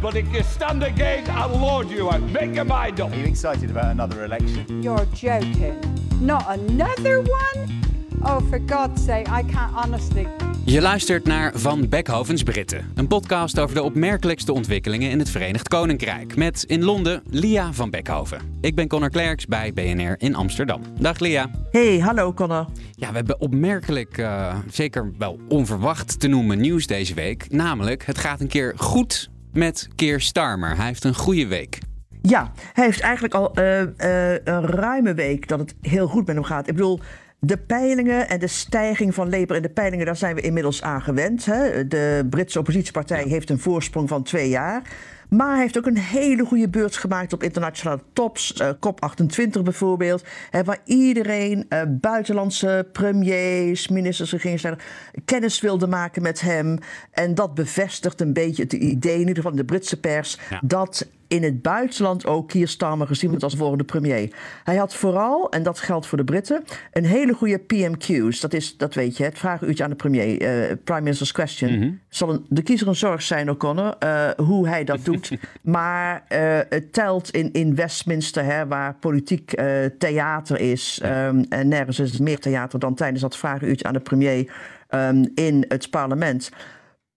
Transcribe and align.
But 0.00 0.14
if 0.14 0.32
you 0.32 0.42
stand 0.42 0.82
again, 0.82 1.24
I'll 1.28 1.58
lord 1.58 1.90
you 1.90 2.10
out. 2.10 2.22
Make 2.22 2.54
your 2.54 2.64
mind 2.64 3.00
up. 3.00 3.12
Are 3.12 3.16
you 3.16 3.26
excited 3.26 3.70
about 3.70 3.90
another 3.90 4.24
election? 4.24 4.82
You're 4.82 5.06
joking. 5.12 5.78
Not 6.20 6.48
another 6.48 7.22
one? 7.22 7.80
Oh, 8.24 8.40
for 8.48 8.58
God's 8.66 9.04
sake, 9.04 9.28
I 9.28 9.42
can't 9.42 9.74
honestly. 9.74 10.26
Je 10.64 10.80
luistert 10.80 11.24
naar 11.24 11.52
Van 11.54 11.88
Beckhovens 11.88 12.42
Britten, 12.42 12.92
een 12.94 13.06
podcast 13.06 13.58
over 13.58 13.74
de 13.74 13.82
opmerkelijkste 13.82 14.52
ontwikkelingen 14.52 15.10
in 15.10 15.18
het 15.18 15.30
Verenigd 15.30 15.68
Koninkrijk. 15.68 16.36
Met 16.36 16.64
in 16.66 16.84
Londen 16.84 17.22
Lia 17.30 17.72
van 17.72 17.90
Beckhoven. 17.90 18.58
Ik 18.60 18.74
ben 18.74 18.88
Connor 18.88 19.10
Klerks 19.10 19.46
bij 19.46 19.72
BNR 19.72 20.14
in 20.18 20.34
Amsterdam. 20.34 20.82
Dag 20.98 21.18
Lia. 21.18 21.50
Hey, 21.70 21.98
hallo 21.98 22.34
Connor. 22.34 22.66
Ja, 22.92 23.08
we 23.08 23.16
hebben 23.16 23.40
opmerkelijk, 23.40 24.18
uh, 24.18 24.56
zeker 24.70 25.12
wel 25.18 25.38
onverwacht 25.48 26.20
te 26.20 26.28
noemen 26.28 26.60
nieuws 26.60 26.86
deze 26.86 27.14
week. 27.14 27.46
Namelijk, 27.50 28.06
het 28.06 28.18
gaat 28.18 28.40
een 28.40 28.48
keer 28.48 28.72
goed 28.76 29.29
met 29.52 29.88
Keir 29.94 30.20
Starmer. 30.20 30.76
Hij 30.76 30.86
heeft 30.86 31.04
een 31.04 31.14
goede 31.14 31.46
week. 31.46 31.78
Ja, 32.22 32.52
hij 32.72 32.84
heeft 32.84 33.00
eigenlijk 33.00 33.34
al 33.34 33.58
uh, 33.58 33.80
uh, 33.80 34.32
een 34.32 34.66
ruime 34.66 35.14
week 35.14 35.48
dat 35.48 35.58
het 35.58 35.74
heel 35.80 36.06
goed 36.06 36.26
met 36.26 36.34
hem 36.34 36.44
gaat. 36.44 36.68
Ik 36.68 36.74
bedoel, 36.74 37.00
de 37.38 37.56
peilingen 37.56 38.28
en 38.28 38.38
de 38.38 38.46
stijging 38.46 39.14
van 39.14 39.30
Labour 39.30 39.56
in 39.56 39.62
de 39.62 39.68
peilingen, 39.68 40.06
daar 40.06 40.16
zijn 40.16 40.34
we 40.34 40.40
inmiddels 40.40 40.82
aan 40.82 41.02
gewend. 41.02 41.44
Hè? 41.44 41.86
De 41.86 42.26
Britse 42.30 42.58
oppositiepartij 42.58 43.22
heeft 43.22 43.50
een 43.50 43.58
voorsprong 43.58 44.08
van 44.08 44.22
twee 44.22 44.48
jaar. 44.48 44.82
Maar 45.30 45.50
hij 45.50 45.60
heeft 45.60 45.78
ook 45.78 45.86
een 45.86 45.98
hele 45.98 46.44
goede 46.44 46.68
beurt 46.68 46.96
gemaakt 46.96 47.32
op 47.32 47.42
internationale 47.42 48.00
tops. 48.12 48.60
Uh, 48.60 48.70
COP28 48.70 49.62
bijvoorbeeld. 49.62 50.24
Hè, 50.50 50.64
waar 50.64 50.80
iedereen, 50.84 51.66
uh, 51.68 51.82
buitenlandse 51.88 52.88
premiers, 52.92 53.88
ministers, 53.88 54.32
regeringsleiders, 54.32 54.86
kennis 55.24 55.60
wilde 55.60 55.86
maken 55.86 56.22
met 56.22 56.40
hem. 56.40 56.78
En 57.10 57.34
dat 57.34 57.54
bevestigt 57.54 58.20
een 58.20 58.32
beetje 58.32 58.62
het 58.62 58.72
idee, 58.72 59.12
in 59.12 59.18
ieder 59.18 59.36
geval 59.36 59.50
in 59.50 59.56
de 59.56 59.64
Britse 59.64 60.00
pers, 60.00 60.38
ja. 60.50 60.60
dat 60.64 61.08
in 61.30 61.42
het 61.42 61.62
buitenland 61.62 62.26
ook 62.26 62.48
Keir 62.48 62.68
Starmer 62.68 63.06
gezien 63.06 63.28
wordt 63.28 63.44
als 63.44 63.54
volgende 63.54 63.84
premier. 63.84 64.34
Hij 64.64 64.76
had 64.76 64.94
vooral, 64.94 65.50
en 65.50 65.62
dat 65.62 65.78
geldt 65.78 66.06
voor 66.06 66.18
de 66.18 66.24
Britten, 66.24 66.64
een 66.92 67.04
hele 67.04 67.32
goede 67.32 67.58
PMQ's. 67.58 68.40
Dat 68.40 68.52
is, 68.52 68.76
dat 68.76 68.94
weet 68.94 69.16
je, 69.16 69.24
het 69.24 69.38
vragenuurtje 69.38 69.84
aan 69.84 69.90
de 69.90 69.96
premier, 69.96 70.42
uh, 70.42 70.76
Prime 70.84 71.00
Minister's 71.00 71.32
Question. 71.32 71.72
Mm 71.72 71.80
-hmm. 71.80 72.00
Zal 72.08 72.30
een, 72.30 72.46
de 72.48 72.62
kiezer 72.62 72.88
een 72.88 72.96
zorg 72.96 73.22
zijn, 73.22 73.50
O'Connor, 73.50 73.96
uh, 74.04 74.30
hoe 74.36 74.68
hij 74.68 74.84
dat 74.84 75.04
doet. 75.04 75.32
maar 75.62 76.24
uh, 76.28 76.58
het 76.68 76.92
telt 76.92 77.30
in, 77.30 77.52
in 77.52 77.74
Westminster, 77.74 78.44
hè, 78.44 78.66
waar 78.66 78.94
politiek 78.94 79.54
theater 79.98 80.60
is. 80.60 81.00
Um, 81.04 81.44
en 81.48 81.68
nergens 81.68 81.98
is 81.98 82.10
het 82.10 82.20
meer 82.20 82.38
theater 82.38 82.78
dan 82.78 82.94
tijdens 82.94 83.22
dat 83.22 83.36
vragenuurtje 83.36 83.86
aan 83.86 83.92
de 83.92 84.00
premier 84.00 84.52
um, 84.90 85.30
in 85.34 85.64
het 85.68 85.90
parlement. 85.90 86.50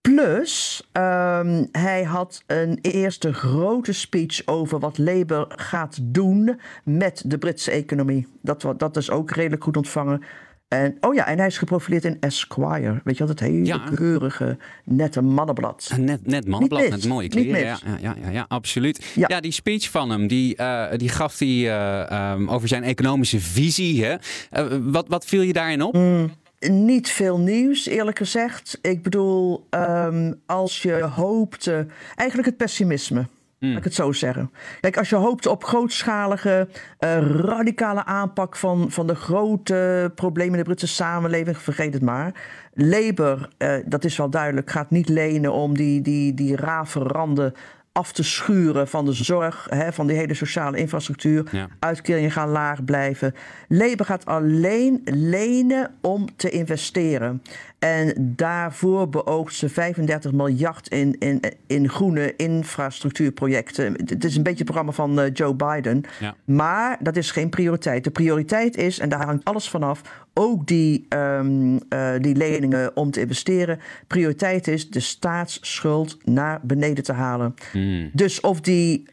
Plus, 0.09 0.84
um, 0.94 1.68
hij 1.72 2.04
had 2.04 2.44
een 2.48 2.80
eerste 2.82 3.34
grote 3.34 3.94
speech 3.94 4.42
over 4.45 4.80
wat 4.80 4.98
Labour 4.98 5.45
gaat 5.56 5.98
doen 6.02 6.60
met 6.84 7.23
de 7.26 7.38
Britse 7.38 7.72
economie. 7.72 8.28
Dat, 8.42 8.73
dat 8.78 8.98
is 8.98 9.10
ook 9.10 9.32
redelijk 9.32 9.64
goed 9.64 9.78
ontvangen. 9.78 10.23
En, 10.68 10.98
oh 11.02 11.14
ja, 11.14 11.28
en 11.28 11.38
hij 11.38 11.48
is 11.48 11.58
geprofileerd 11.58 12.05
in 12.05 12.17
Esquire. 12.20 13.02
Weet 13.04 13.17
je 13.17 13.26
wat, 13.26 13.39
het 13.39 13.39
hele 13.39 13.66
ja. 13.66 13.77
keurige, 13.77 14.58
nette 14.83 15.22
mannenblad. 15.22 15.89
Een 15.94 16.04
net, 16.04 16.27
net 16.27 16.48
mannenblad 16.48 16.89
met 16.89 17.08
mooie 17.08 17.30
kleren. 17.30 17.60
Ja, 17.60 17.77
ja, 18.02 18.16
ja, 18.22 18.30
ja, 18.30 18.45
absoluut. 18.48 19.06
Ja. 19.16 19.26
ja. 19.27 19.39
die 19.39 19.52
speech 19.52 19.89
van 19.89 20.10
hem, 20.10 20.27
die, 20.27 20.58
uh, 20.60 20.86
die 20.95 21.10
gaf 21.10 21.39
hij 21.39 21.48
uh, 21.48 22.32
um, 22.33 22.50
over 22.50 22.67
zijn 22.67 22.83
economische 22.83 23.39
visie. 23.39 24.06
Hè? 24.06 24.16
Uh, 24.52 24.80
wat, 24.82 25.08
wat 25.08 25.26
viel 25.26 25.42
je 25.42 25.54
daarin 25.54 25.82
op? 25.82 25.94
Mm. 25.94 26.32
Niet 26.70 27.10
veel 27.10 27.40
nieuws, 27.40 27.86
eerlijk 27.86 28.18
gezegd. 28.18 28.80
Ik 28.82 29.04
bedoel, 29.04 29.68
um, 29.70 30.42
als 30.46 30.82
je 30.82 31.04
hoopte. 31.04 31.86
Eigenlijk 32.16 32.48
het 32.48 32.58
pessimisme. 32.58 33.26
Mm. 33.60 33.70
Laat 33.70 33.78
ik 33.78 33.84
het 33.84 33.94
zo 33.94 34.12
zeggen. 34.12 34.52
Kijk, 34.80 34.98
als 34.98 35.10
je 35.10 35.16
hoopt 35.16 35.46
op 35.46 35.64
grootschalige, 35.64 36.68
uh, 37.00 37.18
radicale 37.28 38.06
aanpak 38.06 38.56
van, 38.56 38.92
van 38.92 39.08
de 39.08 39.16
grote 39.16 40.12
problemen 40.16 40.54
in 40.54 40.58
de 40.58 40.64
Britse 40.64 40.88
samenleving, 40.88 41.58
vergeet 41.58 41.94
het 41.94 42.04
maar. 42.04 42.34
Labour, 42.74 43.50
uh, 43.58 43.76
dat 43.86 44.04
is 44.04 44.18
wel 44.18 44.30
duidelijk, 44.30 44.72
gaat 44.72 44.90
niet 44.90 45.10
lenen 45.10 45.54
om 45.54 45.78
die, 45.78 46.02
die, 46.02 46.34
die 46.34 46.56
rave 46.56 47.00
randen 47.00 47.54
af 47.93 48.11
te 48.11 48.23
schuren 48.23 48.87
van 48.87 49.05
de 49.05 49.14
zorg, 49.14 49.67
hè, 49.70 49.93
van 49.93 50.08
die 50.08 50.17
hele 50.17 50.33
sociale 50.33 50.77
infrastructuur. 50.77 51.48
Ja. 51.52 51.67
Uitkeringen 51.80 52.31
gaan 52.31 52.49
laag 52.49 52.83
blijven. 52.83 53.33
Labour 53.67 54.05
gaat 54.05 54.26
alleen 54.26 55.02
lenen 55.05 55.92
om 56.02 56.27
te 56.36 56.49
investeren. 56.49 57.42
En 57.80 58.33
daarvoor 58.36 59.09
beoogt 59.09 59.55
ze 59.55 59.70
35 59.70 60.32
miljard 60.32 60.87
in, 60.87 61.15
in, 61.20 61.42
in 61.67 61.89
groene 61.89 62.36
infrastructuurprojecten. 62.36 63.93
Het 64.05 64.23
is 64.23 64.36
een 64.36 64.43
beetje 64.43 64.64
het 64.64 64.71
programma 64.71 64.92
van 64.92 65.20
uh, 65.20 65.26
Joe 65.33 65.55
Biden. 65.55 66.03
Ja. 66.20 66.36
Maar 66.43 66.98
dat 66.99 67.15
is 67.15 67.32
geen 67.32 67.49
prioriteit. 67.49 68.03
De 68.03 68.11
prioriteit 68.11 68.77
is, 68.77 68.99
en 68.99 69.09
daar 69.09 69.26
hangt 69.26 69.45
alles 69.45 69.70
vanaf, 69.70 70.02
ook 70.33 70.67
die, 70.67 71.05
um, 71.10 71.73
uh, 71.73 72.14
die 72.20 72.36
leningen 72.36 72.95
om 72.95 73.11
te 73.11 73.20
investeren. 73.20 73.80
Prioriteit 74.08 74.67
is 74.67 74.89
de 74.89 74.99
staatsschuld 74.99 76.26
naar 76.26 76.60
beneden 76.64 77.04
te 77.04 77.14
halen. 77.14 77.54
Mm. 77.73 78.10
Dus 78.14 78.42
of 78.42 78.61
die 78.61 79.08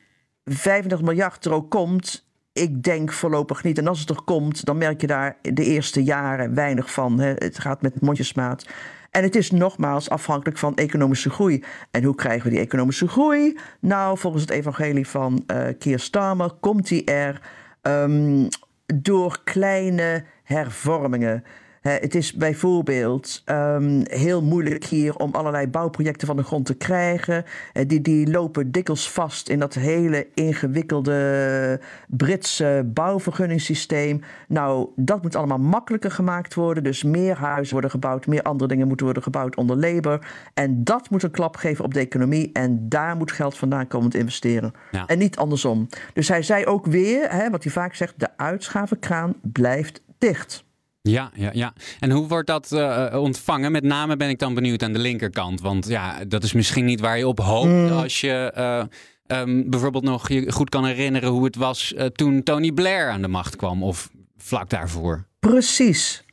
35 0.44 1.06
miljard 1.06 1.44
er 1.44 1.52
ook 1.52 1.70
komt, 1.70 2.28
ik 2.52 2.82
denk 2.82 3.12
voorlopig 3.12 3.62
niet. 3.62 3.78
En 3.78 3.86
als 3.86 4.00
het 4.00 4.10
er 4.10 4.22
komt, 4.22 4.64
dan 4.64 4.78
merk 4.78 5.00
je 5.00 5.06
daar 5.06 5.36
de 5.42 5.64
eerste 5.64 6.02
jaren 6.02 6.54
weinig 6.54 6.92
van. 6.92 7.18
Hè. 7.18 7.32
Het 7.34 7.58
gaat 7.58 7.82
met 7.82 8.00
mondjesmaat. 8.00 8.66
En 9.10 9.22
het 9.22 9.36
is 9.36 9.50
nogmaals 9.50 10.10
afhankelijk 10.10 10.58
van 10.58 10.76
economische 10.76 11.30
groei. 11.30 11.64
En 11.90 12.02
hoe 12.02 12.14
krijgen 12.14 12.42
we 12.42 12.50
die 12.50 12.64
economische 12.64 13.08
groei? 13.08 13.58
Nou, 13.80 14.18
volgens 14.18 14.42
het 14.42 14.50
evangelie 14.50 15.06
van 15.06 15.44
uh, 15.46 15.66
Keir 15.78 15.98
Starmer 15.98 16.50
komt 16.60 16.88
die 16.88 17.04
er 17.04 17.40
um, 17.82 18.48
door 18.94 19.40
kleine 19.44 20.24
hervormingen. 20.42 21.44
Het 21.80 22.14
is 22.14 22.32
bijvoorbeeld 22.32 23.42
um, 23.46 24.02
heel 24.04 24.42
moeilijk 24.42 24.84
hier 24.84 25.16
om 25.16 25.34
allerlei 25.34 25.66
bouwprojecten 25.66 26.26
van 26.26 26.36
de 26.36 26.42
grond 26.42 26.66
te 26.66 26.74
krijgen. 26.74 27.44
Uh, 27.72 27.82
die, 27.86 28.00
die 28.00 28.30
lopen 28.30 28.70
dikwijls 28.70 29.10
vast 29.10 29.48
in 29.48 29.58
dat 29.58 29.74
hele 29.74 30.26
ingewikkelde 30.34 31.80
Britse 32.08 32.90
bouwvergunningssysteem. 32.94 34.20
Nou, 34.48 34.88
dat 34.96 35.22
moet 35.22 35.36
allemaal 35.36 35.58
makkelijker 35.58 36.10
gemaakt 36.10 36.54
worden. 36.54 36.82
Dus 36.82 37.02
meer 37.02 37.36
huizen 37.36 37.72
worden 37.72 37.90
gebouwd, 37.90 38.26
meer 38.26 38.42
andere 38.42 38.68
dingen 38.68 38.86
moeten 38.86 39.06
worden 39.06 39.22
gebouwd 39.22 39.56
onder 39.56 39.76
Labour. 39.76 40.26
En 40.54 40.84
dat 40.84 41.10
moet 41.10 41.22
een 41.22 41.30
klap 41.30 41.56
geven 41.56 41.84
op 41.84 41.94
de 41.94 42.00
economie. 42.00 42.50
En 42.52 42.88
daar 42.88 43.16
moet 43.16 43.32
geld 43.32 43.56
vandaan 43.56 43.86
komen 43.86 44.10
te 44.10 44.18
investeren. 44.18 44.72
Ja. 44.90 45.06
En 45.06 45.18
niet 45.18 45.36
andersom. 45.36 45.88
Dus 46.12 46.28
hij 46.28 46.42
zei 46.42 46.66
ook 46.66 46.86
weer, 46.86 47.30
hè, 47.30 47.50
wat 47.50 47.62
hij 47.62 47.72
vaak 47.72 47.94
zegt, 47.94 48.14
de 48.16 48.28
uitschavenkraan 48.36 49.34
blijft 49.42 50.02
dicht. 50.18 50.68
Ja, 51.02 51.30
ja, 51.34 51.50
ja. 51.52 51.72
En 52.00 52.10
hoe 52.10 52.28
wordt 52.28 52.46
dat 52.46 52.70
uh, 52.72 53.14
ontvangen? 53.14 53.72
Met 53.72 53.84
name 53.84 54.16
ben 54.16 54.28
ik 54.28 54.38
dan 54.38 54.54
benieuwd 54.54 54.82
aan 54.82 54.92
de 54.92 54.98
linkerkant. 54.98 55.60
Want 55.60 55.88
ja, 55.88 56.24
dat 56.24 56.42
is 56.42 56.52
misschien 56.52 56.84
niet 56.84 57.00
waar 57.00 57.18
je 57.18 57.28
op 57.28 57.38
hoopt 57.38 57.68
mm. 57.68 57.88
als 57.92 58.20
je 58.20 58.52
uh, 58.56 59.40
um, 59.40 59.70
bijvoorbeeld 59.70 60.04
nog 60.04 60.28
je 60.28 60.52
goed 60.52 60.68
kan 60.68 60.84
herinneren 60.84 61.30
hoe 61.30 61.44
het 61.44 61.56
was 61.56 61.92
uh, 61.96 62.04
toen 62.04 62.42
Tony 62.42 62.72
Blair 62.72 63.10
aan 63.10 63.22
de 63.22 63.28
macht 63.28 63.56
kwam. 63.56 63.82
Of 63.82 64.10
vlak 64.36 64.70
daarvoor. 64.70 65.26
Precies. 65.38 66.24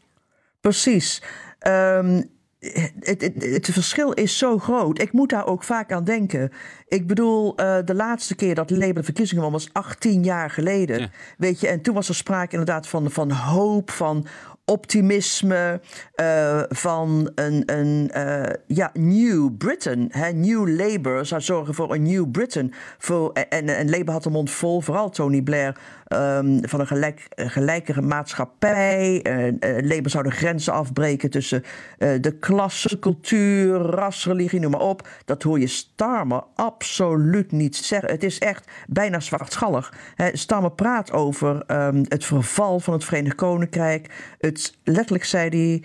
Precies. 0.61 1.21
Um, 1.67 2.35
het, 2.59 3.21
het, 3.21 3.33
het, 3.43 3.69
verschil 3.71 4.11
is 4.11 4.37
zo 4.37 4.57
groot. 4.57 5.01
Ik 5.01 5.11
moet 5.11 5.29
daar 5.29 5.45
ook 5.45 5.63
vaak 5.63 5.91
aan 5.91 6.03
denken. 6.03 6.51
Ik 6.87 7.07
bedoel, 7.07 7.61
uh, 7.61 7.77
de 7.85 7.93
laatste 7.93 8.35
keer 8.35 8.55
dat 8.55 8.69
Labour 8.69 8.93
de 8.93 9.03
verkiezingen 9.03 9.43
won 9.43 9.51
was 9.51 9.69
18 9.71 10.23
jaar 10.23 10.49
geleden. 10.49 10.99
Ja. 10.99 11.09
Weet 11.37 11.59
je, 11.59 11.67
en 11.67 11.81
toen 11.81 11.93
was 11.93 12.09
er 12.09 12.15
sprake 12.15 12.51
inderdaad 12.51 12.87
van, 12.87 13.11
van 13.11 13.31
hoop, 13.31 13.91
van 13.91 14.27
optimisme 14.69 15.81
eh, 16.15 16.61
van 16.69 17.31
een, 17.35 17.63
een 17.65 18.09
eh, 18.11 18.53
ja, 18.65 18.89
New 18.93 19.57
Britain. 19.57 20.07
Hè? 20.11 20.31
New 20.31 20.67
Labour 20.79 21.25
zou 21.25 21.41
zorgen 21.41 21.73
voor 21.73 21.93
een 21.93 22.03
New 22.03 22.31
Britain. 22.31 22.73
Voor, 22.97 23.31
en, 23.31 23.69
en 23.69 23.89
Labour 23.89 24.11
had 24.11 24.23
de 24.23 24.29
mond 24.29 24.51
vol, 24.51 24.81
vooral 24.81 25.09
Tony 25.09 25.41
Blair, 25.41 25.77
ehm, 26.07 26.59
van 26.61 26.79
een 26.79 26.87
gelijk, 26.87 27.27
gelijkere 27.35 28.01
maatschappij. 28.01 29.25
Uh, 29.25 29.53
Labour 29.59 30.09
zou 30.09 30.23
de 30.23 30.31
grenzen 30.31 30.73
afbreken 30.73 31.29
tussen 31.29 31.63
de 31.97 32.35
klasse, 32.39 32.99
cultuur, 32.99 33.75
ras, 33.75 34.25
religie, 34.25 34.59
noem 34.59 34.71
maar 34.71 34.79
op. 34.79 35.07
Dat 35.25 35.43
hoor 35.43 35.59
je 35.59 35.67
Starmer 35.67 36.43
absoluut 36.55 37.51
niet 37.51 37.75
zeggen. 37.75 38.09
Het 38.09 38.23
is 38.23 38.39
echt 38.39 38.71
bijna 38.87 39.19
zwartgallig. 39.19 39.93
Hè? 40.15 40.37
Starmer 40.37 40.71
praat 40.71 41.11
over 41.11 41.63
um, 41.71 42.05
het 42.07 42.25
verval 42.25 42.79
van 42.79 42.93
het 42.93 43.03
Verenigd 43.03 43.35
Koninkrijk. 43.35 44.35
Het, 44.39 44.77
letterlijk 44.83 45.25
zei 45.25 45.49
hij 45.49 45.83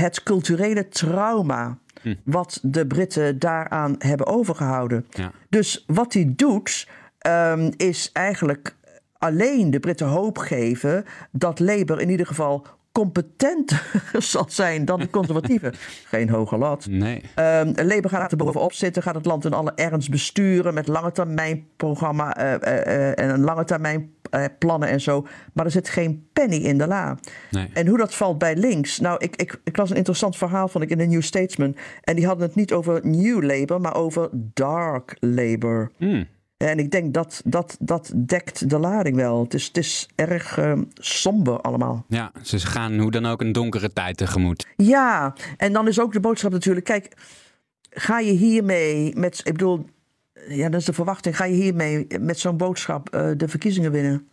het 0.00 0.22
culturele 0.22 0.88
trauma 0.88 1.78
hm. 2.02 2.14
wat 2.24 2.58
de 2.62 2.86
Britten 2.86 3.38
daaraan 3.38 3.94
hebben 3.98 4.26
overgehouden. 4.26 5.06
Ja. 5.10 5.32
Dus 5.48 5.84
wat 5.86 6.12
hij 6.12 6.32
doet, 6.36 6.88
um, 7.26 7.72
is 7.76 8.10
eigenlijk 8.12 8.74
alleen 9.24 9.70
de 9.70 9.80
Britten 9.80 10.06
hoop 10.06 10.38
geven 10.38 11.04
dat 11.30 11.60
Labour 11.60 12.00
in 12.00 12.10
ieder 12.10 12.26
geval 12.26 12.66
competenter 12.92 14.02
zal 14.18 14.44
zijn 14.48 14.84
dan 14.84 15.00
de 15.00 15.10
conservatieven. 15.10 15.74
Geen 16.04 16.28
hoge 16.28 16.56
lat. 16.56 16.86
Nee. 16.86 17.16
Um, 17.16 17.72
Labour 17.74 18.08
gaat 18.08 18.30
er 18.30 18.36
bovenop 18.36 18.72
zitten, 18.72 19.02
gaat 19.02 19.14
het 19.14 19.24
land 19.24 19.44
in 19.44 19.52
alle 19.52 19.72
ernst 19.74 20.10
besturen 20.10 20.74
met 20.74 20.88
lange 20.88 21.12
termijn 21.12 21.66
programma 21.76 22.38
uh, 22.38 22.44
uh, 22.44 23.18
en 23.18 23.30
een 23.30 23.40
lange 23.40 23.64
termijn 23.64 24.12
plannen 24.58 24.88
en 24.88 25.00
zo. 25.00 25.26
Maar 25.52 25.64
er 25.64 25.70
zit 25.70 25.88
geen 25.88 26.26
penny 26.32 26.56
in 26.56 26.78
de 26.78 26.86
la. 26.86 27.18
Nee. 27.50 27.70
En 27.72 27.86
hoe 27.86 27.98
dat 27.98 28.14
valt 28.14 28.38
bij 28.38 28.56
links. 28.56 29.00
Nou, 29.00 29.16
ik, 29.18 29.36
ik, 29.36 29.60
ik 29.64 29.76
las 29.76 29.90
een 29.90 29.96
interessant 29.96 30.36
verhaal, 30.36 30.68
vond 30.68 30.84
ik, 30.84 30.90
in 30.90 30.98
de 30.98 31.06
New 31.06 31.22
Statesman. 31.22 31.76
En 32.02 32.16
die 32.16 32.26
hadden 32.26 32.46
het 32.46 32.56
niet 32.56 32.72
over 32.72 33.00
New 33.06 33.42
Labour, 33.42 33.80
maar 33.80 33.96
over 33.96 34.28
Dark 34.32 35.16
Labour. 35.20 35.90
Hmm. 35.96 36.26
En 36.64 36.78
ik 36.78 36.90
denk 36.90 37.14
dat 37.14 37.42
dat, 37.44 37.76
dat 37.80 38.12
dekt 38.16 38.70
de 38.70 38.78
lading 38.78 39.16
wel. 39.16 39.42
Het 39.42 39.54
is, 39.54 39.66
het 39.66 39.76
is 39.76 40.08
erg 40.14 40.58
uh, 40.58 40.72
somber 40.94 41.60
allemaal. 41.60 42.04
Ja, 42.08 42.32
ze 42.42 42.58
gaan 42.58 42.98
hoe 42.98 43.10
dan 43.10 43.26
ook 43.26 43.40
een 43.40 43.52
donkere 43.52 43.92
tijd 43.92 44.16
tegemoet. 44.16 44.66
Ja, 44.76 45.34
en 45.56 45.72
dan 45.72 45.88
is 45.88 46.00
ook 46.00 46.12
de 46.12 46.20
boodschap 46.20 46.52
natuurlijk... 46.52 46.86
Kijk, 46.86 47.16
ga 47.90 48.18
je 48.18 48.32
hiermee 48.32 49.16
met... 49.16 49.40
Ik 49.44 49.52
bedoel, 49.52 49.86
ja, 50.48 50.68
dat 50.68 50.80
is 50.80 50.86
de 50.86 50.92
verwachting. 50.92 51.36
Ga 51.36 51.44
je 51.44 51.54
hiermee 51.54 52.06
met 52.20 52.38
zo'n 52.38 52.56
boodschap 52.56 53.14
uh, 53.14 53.30
de 53.36 53.48
verkiezingen 53.48 53.92
winnen? 53.92 54.28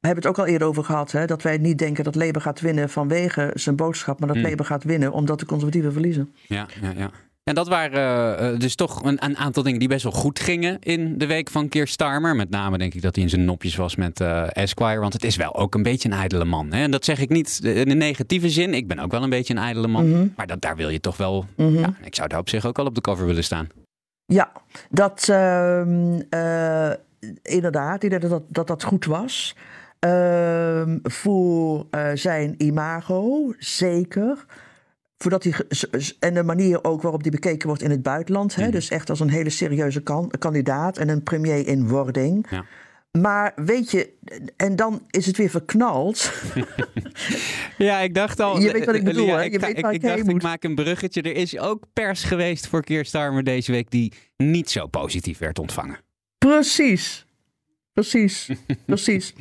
We 0.00 0.06
hebben 0.12 0.24
het 0.24 0.26
ook 0.26 0.46
al 0.46 0.52
eerder 0.52 0.68
over 0.68 0.84
gehad, 0.84 1.12
hè, 1.12 1.26
dat 1.26 1.42
wij 1.42 1.58
niet 1.58 1.78
denken 1.78 2.04
dat 2.04 2.14
Labour 2.14 2.40
gaat 2.40 2.60
winnen 2.60 2.90
vanwege 2.90 3.50
zijn 3.54 3.76
boodschap, 3.76 4.18
maar 4.18 4.28
dat. 4.28 4.36
Labour 4.36 4.64
gaat 4.64 4.84
winnen 4.84 5.12
omdat 5.12 5.40
de 5.40 5.46
conservatieven 5.46 5.92
verliezen. 5.92 6.34
Ja, 6.46 6.66
ja, 6.80 6.92
ja. 6.96 7.10
En 7.48 7.54
dat 7.54 7.68
waren 7.68 8.52
uh, 8.52 8.58
dus 8.58 8.74
toch 8.74 9.02
een, 9.02 9.24
een, 9.24 9.36
aantal 9.36 9.62
dingen 9.62 9.78
die 9.78 9.88
best 9.88 10.02
wel 10.02 10.12
goed 10.12 10.40
gingen 10.40 10.78
in 10.80 11.18
de 11.18 11.26
week 11.26 11.50
van 11.50 11.68
Keir 11.68 11.86
Starmer. 11.86 12.36
Met 12.36 12.50
name 12.50 12.78
denk 12.78 12.94
ik 12.94 13.02
dat 13.02 13.14
hij 13.14 13.24
in 13.24 13.30
zijn 13.30 13.44
nopjes 13.44 13.76
was 13.76 13.96
met 13.96 14.20
uh, 14.20 14.56
Esquire. 14.56 15.00
Want 15.00 15.12
het 15.12 15.24
is 15.24 15.36
wel 15.36 15.54
ook 15.56 15.74
een 15.74 15.82
beetje 15.82 16.08
een 16.08 16.14
ijdele 16.14 16.44
man. 16.44 16.72
Hè? 16.72 16.82
En 16.82 16.90
dat 16.90 17.04
zeg 17.04 17.20
ik 17.20 17.28
niet 17.28 17.60
in 17.62 17.90
een 17.90 17.98
negatieve 17.98 18.48
zin. 18.48 18.74
Ik 18.74 18.88
ben 18.88 18.98
ook 18.98 19.10
wel 19.10 19.22
een 19.22 19.30
beetje 19.30 19.54
een 19.54 19.60
ijdele 19.60 19.86
man. 19.86 20.10
Mhm. 20.10 20.26
Maar 20.36 20.46
dat, 20.46 20.60
daar 20.60 20.76
wil 20.76 20.88
je 20.88 21.00
toch 21.00 21.16
wel... 21.16 21.44
Mhm. 21.56 21.78
ja, 21.78 21.94
ik 22.02 22.14
zou 22.14 22.28
daar 22.28 22.38
op 22.38 22.48
zich 22.48 22.66
ook 22.66 22.78
al 22.78 22.86
op 22.86 22.94
de 22.94 23.00
cover 23.00 23.26
willen 23.26 23.44
staan. 23.44 23.68
Ja, 24.24 24.52
dat 24.90 25.28
uh, 25.30 26.92
inderdaad. 27.42 28.02
Ik 28.02 28.10
denk 28.10 28.22
dat 28.22 28.30
dat, 28.30 28.42
dat, 28.48 28.66
dat 28.66 28.82
goed 28.82 29.04
was. 29.04 29.56
Ehm, 29.98 30.98
voor 31.02 31.86
zijn 32.14 32.54
imago, 32.58 33.54
zeker 33.58 34.46
voordat 35.18 35.44
hij, 35.44 35.54
en 36.18 36.34
de 36.34 36.42
manier 36.42 36.84
ook 36.84 37.02
waarop 37.02 37.22
die 37.22 37.32
bekeken 37.32 37.66
wordt 37.66 37.82
in 37.82 37.90
het 37.90 38.02
buitenland. 38.02 38.54
Hè? 38.54 38.62
Mhm. 38.62 38.70
Dus 38.70 38.90
echt 38.90 39.10
als 39.10 39.20
een 39.20 39.30
hele 39.30 39.50
serieuze 39.50 40.02
kan, 40.02 40.30
kandidaat 40.38 40.98
en 40.98 41.08
een 41.08 41.22
premier 41.22 41.66
in 41.66 41.88
wording. 41.88 42.46
Ja. 42.50 42.64
Maar 43.20 43.52
weet 43.56 43.90
je, 43.90 44.12
en 44.56 44.76
dan 44.76 45.06
is 45.10 45.26
het 45.26 45.36
weer 45.36 45.50
verknald. 45.50 46.32
ja, 47.78 47.98
ik 47.98 48.14
dacht 48.14 48.40
al. 48.40 48.60
Je 48.60 48.72
weet 48.72 48.84
wat 48.84 48.94
ik 48.94 49.04
bedoel, 49.04 49.28
hè? 49.28 49.42
Ik, 49.42 49.52
je 49.52 49.58
weet 49.58 49.78
ik, 49.78 49.90
ik 49.90 50.02
dacht, 50.02 50.28
ik 50.28 50.42
maak 50.42 50.64
een 50.64 50.74
bruggetje. 50.74 51.22
Er 51.22 51.36
is 51.36 51.58
ook 51.58 51.84
pers 51.92 52.24
geweest 52.24 52.66
voor 52.66 52.84
Keir 52.84 53.04
Starmer 53.04 53.44
deze 53.44 53.72
week 53.72 53.90
die 53.90 54.12
niet 54.36 54.70
zo 54.70 54.86
positief 54.86 55.38
werd 55.38 55.58
ontvangen. 55.58 55.98
Precies. 56.38 57.25
Precies, 57.96 58.50
precies. 58.86 59.34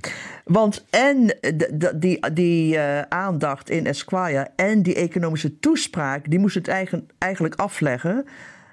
Want 0.44 0.86
en 0.90 1.38
die, 1.96 2.32
die 2.34 2.76
uh, 2.76 3.02
aandacht 3.02 3.70
in 3.70 3.86
Esquire 3.86 4.48
en 4.56 4.82
die 4.82 4.96
economische 4.96 5.60
toespraak, 5.60 6.30
die 6.30 6.40
moest 6.40 6.56
het 6.56 6.68
eigen, 6.68 7.08
eigenlijk 7.18 7.56
afleggen 7.56 8.26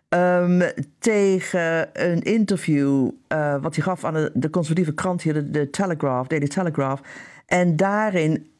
um, 0.08 0.62
tegen 0.99 1.88
een 1.93 2.23
interview 2.23 3.11
uh, 3.29 3.56
wat 3.62 3.75
hij 3.75 3.84
gaf 3.84 4.05
aan 4.05 4.14
de, 4.14 4.31
de 4.34 4.50
conservatieve 4.50 4.94
krant 4.94 5.23
hier, 5.23 5.34
de, 5.34 5.50
de 5.50 5.70
Telegraph, 5.70 6.28
Daily 6.28 6.49
Telegraph. 6.49 7.02
En 7.46 7.76
daarin 7.76 8.51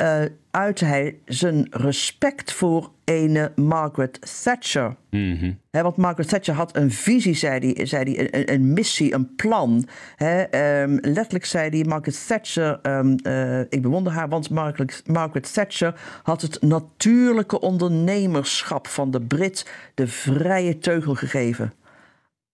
uh, 0.00 0.22
uitte 0.50 0.84
hij 0.84 1.18
zijn 1.24 1.66
respect 1.70 2.52
voor 2.52 2.90
ene 3.04 3.52
Margaret 3.54 4.42
Thatcher. 4.42 4.96
Mm 5.10 5.58
want 5.70 5.96
Margaret 5.96 6.28
Thatcher 6.28 6.54
had 6.54 6.76
een 6.76 6.90
visie, 6.90 7.34
zei 7.34 7.72
hij, 7.72 7.86
zei 7.86 8.14
hij 8.14 8.34
een, 8.34 8.52
een, 8.52 8.72
missie, 8.72 9.14
een 9.14 9.34
plan. 9.34 9.88
um, 10.18 10.98
letterlijk 11.00 11.44
zei 11.44 11.68
hij, 11.68 11.84
Margaret 11.84 12.26
Thatcher, 12.26 12.78
um, 12.82 13.16
uh, 13.22 13.60
ik 13.60 13.82
bewonder 13.82 14.12
haar, 14.12 14.28
want 14.28 14.50
Margaret, 14.50 15.02
Margaret, 15.06 15.52
Thatcher 15.52 16.00
had 16.22 16.42
het 16.42 16.62
natuurlijke 16.62 17.60
ondernemerschap 17.60 18.86
van 18.86 19.10
de 19.10 19.20
Brit 19.20 19.70
de 19.94 20.06
vrije 20.06 20.78
teugel 20.78 21.14
gegeven. 21.14 21.72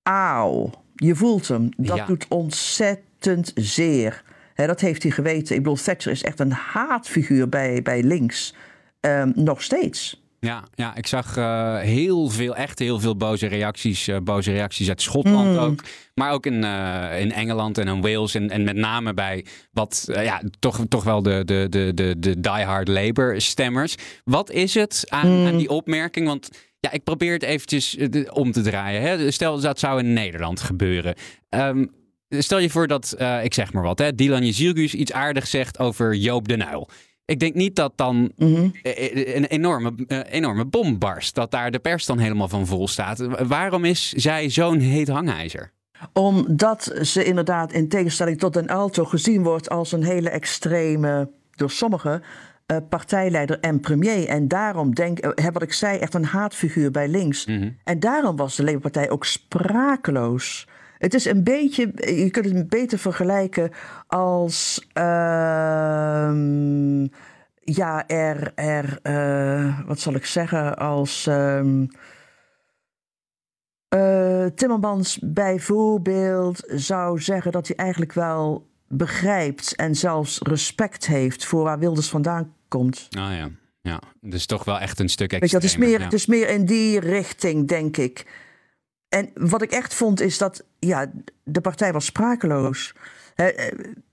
Auw, 0.02 0.70
je 0.94 1.14
voelt 1.14 1.48
hem. 1.48 1.68
Dat 1.76 1.96
ja. 1.96 2.06
doet 2.06 2.26
ontzettend 2.28 3.52
zeer 3.54 4.22
dat 4.56 4.80
heeft 4.80 5.02
hij 5.02 5.12
geweten. 5.12 5.56
Ik 5.56 5.62
bedoel, 5.62 5.78
Thatcher 5.82 6.12
is 6.12 6.22
echt 6.22 6.40
een 6.40 6.52
haatfiguur 6.52 7.48
bij, 7.48 7.82
bij 7.82 8.02
links. 8.02 8.54
Um, 9.00 9.32
nog 9.34 9.62
steeds. 9.62 10.24
Ja, 10.40 10.64
ja, 10.74 10.96
ik 10.96 11.06
zag 11.06 11.36
uh, 11.36 11.78
heel 11.78 12.28
veel, 12.28 12.56
echt 12.56 12.78
heel 12.78 13.00
veel 13.00 13.16
boze 13.16 13.46
reacties. 13.46 14.08
Uh, 14.08 14.16
boze 14.22 14.52
reacties 14.52 14.88
uit 14.88 15.02
Schotland 15.02 15.50
Mm. 15.50 15.56
ook. 15.58 15.80
Maar 16.14 16.32
ook 16.32 16.46
in, 16.46 16.62
uh, 16.64 17.20
in 17.20 17.32
Engeland 17.32 17.78
en 17.78 17.88
in 17.88 18.00
Wales. 18.00 18.34
En, 18.34 18.50
en 18.50 18.64
met 18.64 18.76
name 18.76 19.14
bij 19.14 19.44
wat, 19.72 20.04
ja, 20.12 20.42
toch, 20.58 20.80
toch 20.88 21.04
wel 21.04 21.22
de, 21.22 21.42
de, 21.44 21.66
de, 21.70 21.92
de, 21.94 22.18
de 22.18 22.40
diehard 22.40 22.88
Labour 22.88 23.40
stemmers. 23.40 23.94
Wat 24.24 24.50
is 24.50 24.74
het 24.74 25.04
aan, 25.08 25.40
Mm. 25.40 25.46
aan 25.46 25.56
die 25.56 25.68
opmerking? 25.70 26.26
Want 26.26 26.48
ja, 26.80 26.90
ik 26.92 27.04
probeer 27.04 27.32
het 27.32 27.42
eventjes 27.42 27.96
om 28.32 28.52
te 28.52 28.60
draaien. 28.62 29.02
Hè. 29.02 29.30
Stel, 29.30 29.60
dat 29.60 29.78
zou 29.78 29.98
in 29.98 30.12
Nederland 30.12 30.60
gebeuren. 30.60 31.14
Um, 31.48 31.90
Stel 32.28 32.58
je 32.58 32.70
voor 32.70 32.86
dat, 32.86 33.16
uh, 33.18 33.44
ik 33.44 33.54
zeg 33.54 33.72
maar 33.72 33.82
wat, 33.82 33.98
hè, 33.98 34.14
Dylan 34.14 34.44
Jezilgus 34.44 34.94
iets 34.94 35.12
aardigs 35.12 35.50
zegt 35.50 35.78
over 35.78 36.14
Joop 36.14 36.48
de 36.48 36.56
Nuil. 36.56 36.88
Ik 37.24 37.40
denk 37.40 37.54
niet 37.54 37.76
dat 37.76 37.92
dan 37.96 38.16
mm 38.16 38.54
-hmm. 38.54 38.72
een 38.82 39.44
enorme, 39.44 39.92
uh, 40.06 40.18
enorme 40.30 40.64
bom 40.64 40.98
barst. 40.98 41.34
Dat 41.34 41.50
daar 41.50 41.70
de 41.70 41.78
pers 41.78 42.06
dan 42.06 42.18
helemaal 42.18 42.48
van 42.48 42.66
vol 42.66 42.88
staat. 42.88 43.46
Waarom 43.46 43.84
is 43.84 44.12
zij 44.12 44.50
zo'n 44.50 44.78
heet 44.78 45.08
hangijzer? 45.08 45.72
Omdat 46.12 46.92
ze 47.02 47.24
inderdaad 47.24 47.72
in 47.72 47.88
tegenstelling 47.88 48.38
tot 48.38 48.52
Den 48.54 48.68
Alto 48.68 49.04
gezien 49.04 49.42
wordt 49.42 49.68
als 49.68 49.92
een 49.92 50.04
hele 50.04 50.30
extreme, 50.30 51.30
door 51.50 51.70
sommigen, 51.70 52.22
uh, 52.72 52.76
partijleider 52.88 53.60
en 53.60 53.80
premier. 53.80 54.28
En 54.28 54.48
daarom 54.48 54.94
denk 54.94 55.20
ik, 55.20 55.50
wat 55.52 55.62
ik 55.62 55.72
zei, 55.72 55.98
echt 55.98 56.14
een 56.14 56.24
haatfiguur 56.24 56.90
bij 56.90 57.08
links. 57.08 57.46
Mm 57.46 57.60
-hmm. 57.60 57.76
En 57.84 58.00
daarom 58.00 58.36
was 58.36 58.56
de 58.56 58.62
Labour-partij 58.62 59.10
ook 59.10 59.24
sprakeloos. 59.24 60.66
Het 60.98 61.14
is 61.14 61.24
een 61.24 61.44
beetje, 61.44 61.92
je 61.94 62.30
kunt 62.30 62.44
het 62.44 62.68
beter 62.68 62.98
vergelijken 62.98 63.70
als, 64.06 64.86
uh, 64.94 65.04
ja, 67.60 68.06
er, 68.06 68.52
er 68.54 68.98
uh, 69.02 69.80
wat 69.86 70.00
zal 70.00 70.14
ik 70.14 70.26
zeggen, 70.26 70.76
als 70.76 71.26
um, 71.26 71.88
uh, 73.94 74.46
Timmermans 74.46 75.18
bijvoorbeeld 75.22 76.62
zou 76.66 77.20
zeggen 77.20 77.52
dat 77.52 77.66
hij 77.66 77.76
eigenlijk 77.76 78.12
wel 78.12 78.66
begrijpt 78.88 79.74
en 79.74 79.94
zelfs 79.94 80.38
respect 80.38 81.06
heeft 81.06 81.44
voor 81.44 81.62
waar 81.62 81.78
Wilders 81.78 82.08
vandaan 82.08 82.54
komt. 82.68 83.06
Ah 83.10 83.36
ja, 83.36 83.50
ja. 83.80 84.00
dus 84.20 84.46
toch 84.46 84.64
wel 84.64 84.78
echt 84.78 85.00
een 85.00 85.08
stuk 85.08 85.32
extremer. 85.32 85.60
Weet 85.60 85.70
je, 85.70 85.76
het, 85.76 85.84
is 85.84 85.90
meer, 85.90 85.98
ja. 85.98 86.04
het 86.04 86.12
is 86.12 86.26
meer 86.26 86.48
in 86.48 86.64
die 86.64 87.00
richting, 87.00 87.68
denk 87.68 87.96
ik. 87.96 88.26
En 89.08 89.30
wat 89.34 89.62
ik 89.62 89.70
echt 89.70 89.94
vond 89.94 90.20
is 90.20 90.38
dat 90.38 90.64
ja, 90.86 91.10
de 91.42 91.60
partij 91.60 91.92
was 91.92 92.04
sprakeloos. 92.04 92.94
Uh, 93.36 93.46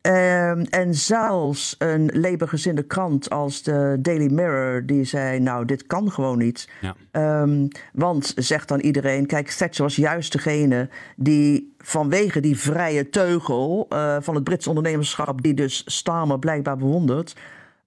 uh, 0.08 0.74
en 0.74 0.94
zelfs 0.94 1.76
een 1.78 2.10
Labour-gezinde 2.14 2.84
krant 2.84 3.30
als 3.30 3.64
de 3.64 3.98
Daily 4.00 4.34
Mirror, 4.34 4.86
die 4.86 5.04
zei: 5.04 5.40
Nou, 5.40 5.66
dit 5.66 5.88
kan 5.88 6.12
gewoon 6.12 6.38
niet. 6.38 6.70
Ja. 6.82 7.42
Um, 7.42 7.68
want 7.94 8.34
zegt 8.36 8.68
dan 8.68 8.80
iedereen: 8.80 9.26
Kijk, 9.26 9.50
Thatcher 9.50 9.84
was 9.84 9.96
juist 9.96 10.32
degene 10.32 10.90
die 11.16 11.74
vanwege 11.78 12.40
die 12.40 12.58
vrije 12.58 13.10
teugel 13.10 13.88
uh, 13.90 14.16
van 14.20 14.36
het 14.36 14.44
Brits 14.44 14.68
ondernemerschap, 14.68 15.42
die 15.42 15.54
dus 15.54 15.84
Starmer 15.86 16.40
blijkbaar 16.40 16.78
bewondert. 16.78 17.36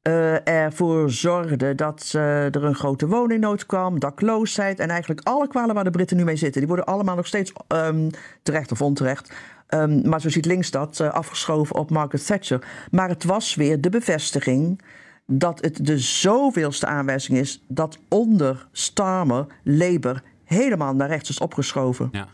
Eh, 0.07 0.49
ervoor 0.49 1.11
zorgde 1.11 1.75
dat 1.75 2.11
er 2.13 2.65
een 2.65 2.75
grote 2.75 3.07
woningnood 3.07 3.67
kwam, 3.67 3.99
dakloosheid 3.99 4.81
en 4.81 4.89
eigenlijk 4.89 5.21
alle 5.23 5.49
kwalen 5.49 5.75
waar 5.75 5.85
de 5.85 5.91
Britten 5.91 6.17
nu 6.17 6.25
mee 6.25 6.37
zitten. 6.37 6.61
Die 6.61 6.69
worden 6.69 6.87
allemaal 6.87 7.17
nog 7.17 7.27
steeds 7.27 7.53
ehm, 7.69 8.11
terecht 8.43 8.73
of 8.73 8.83
onterecht. 8.83 9.35
ehm, 9.67 10.09
maar 10.09 10.21
zo 10.21 10.29
ziet 10.29 10.45
links 10.45 10.71
dat 10.71 11.01
eh, 11.01 11.13
afgeschoven 11.13 11.77
op 11.77 11.91
Margaret 11.91 12.27
Thatcher. 12.27 12.67
Maar 12.91 13.09
het 13.09 13.25
was 13.25 13.55
weer 13.55 13.81
de 13.81 13.89
bevestiging 13.89 14.83
dat 15.27 15.61
het 15.61 15.87
de 15.87 15.99
zoveelste 15.99 16.87
aanwijzing 16.87 17.39
is 17.39 17.65
dat 17.69 17.99
onder 18.09 18.67
Starmer 18.73 19.47
Labour 19.63 20.23
helemaal 20.45 20.95
naar 20.95 21.09
rechts 21.09 21.31
is 21.31 21.39
opgeschoven. 21.39 22.09
Ja. 22.13 22.29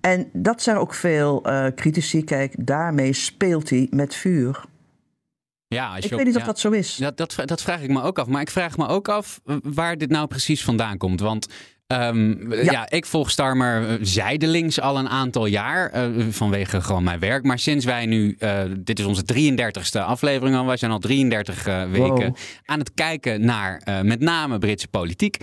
En 0.00 0.28
dat 0.32 0.62
zijn 0.62 0.76
ook 0.76 0.94
veel 0.94 1.42
eh, 1.42 1.66
critici. 1.74 2.24
Kijk, 2.24 2.54
daarmee 2.66 3.12
speelt 3.12 3.70
hij 3.70 3.86
met 3.90 4.14
vuur. 4.14 4.64
Ja, 5.76 5.86
als 5.88 5.98
je 5.98 6.04
Ik 6.04 6.10
op- 6.10 6.16
weet 6.18 6.26
niet 6.26 6.36
of 6.36 6.42
dat 6.42 6.58
zo 6.58 6.70
is. 6.70 6.96
Ja, 6.96 7.10
dat, 7.14 7.36
dat 7.44 7.62
vraag 7.62 7.80
ik 7.82 7.90
me 7.90 8.02
ook 8.02 8.18
af. 8.18 8.26
Maar 8.26 8.40
ik 8.40 8.50
vraag 8.50 8.76
me 8.76 8.86
ook 8.86 9.08
af 9.08 9.40
waar 9.62 9.96
dit 9.98 10.10
nou 10.10 10.26
precies 10.26 10.64
vandaan 10.64 10.98
komt. 10.98 11.20
Want 11.20 11.46
ehm, 11.86 12.52
ja. 12.64 12.90
ik 12.90 13.06
volg 13.06 13.30
Starmer 13.30 13.88
eh, 13.88 13.94
zijdelings 14.00 14.80
al 14.80 14.98
een 14.98 15.08
aantal 15.08 15.46
jaar. 15.46 15.90
eh, 15.90 16.04
vanwege 16.30 16.80
gewoon 16.80 17.02
mijn 17.04 17.18
werk. 17.18 17.44
Maar 17.44 17.58
sinds 17.58 17.84
wij 17.84 18.06
nu, 18.06 18.36
eh, 18.38 18.62
dit 18.78 18.98
is 18.98 19.04
onze 19.04 19.22
33ste 19.24 20.00
aflevering 20.02 20.56
al. 20.56 20.66
Wij 20.66 20.76
zijn 20.76 20.90
al 20.90 20.98
33 20.98 21.66
eh, 21.66 21.82
weken 21.90 22.06
Wow. 22.26 22.36
aan 22.64 22.78
het 22.78 22.94
kijken 22.94 23.44
naar 23.44 23.82
met 24.02 24.20
name 24.20 24.58
Britse 24.58 24.88
politiek. 24.88 25.36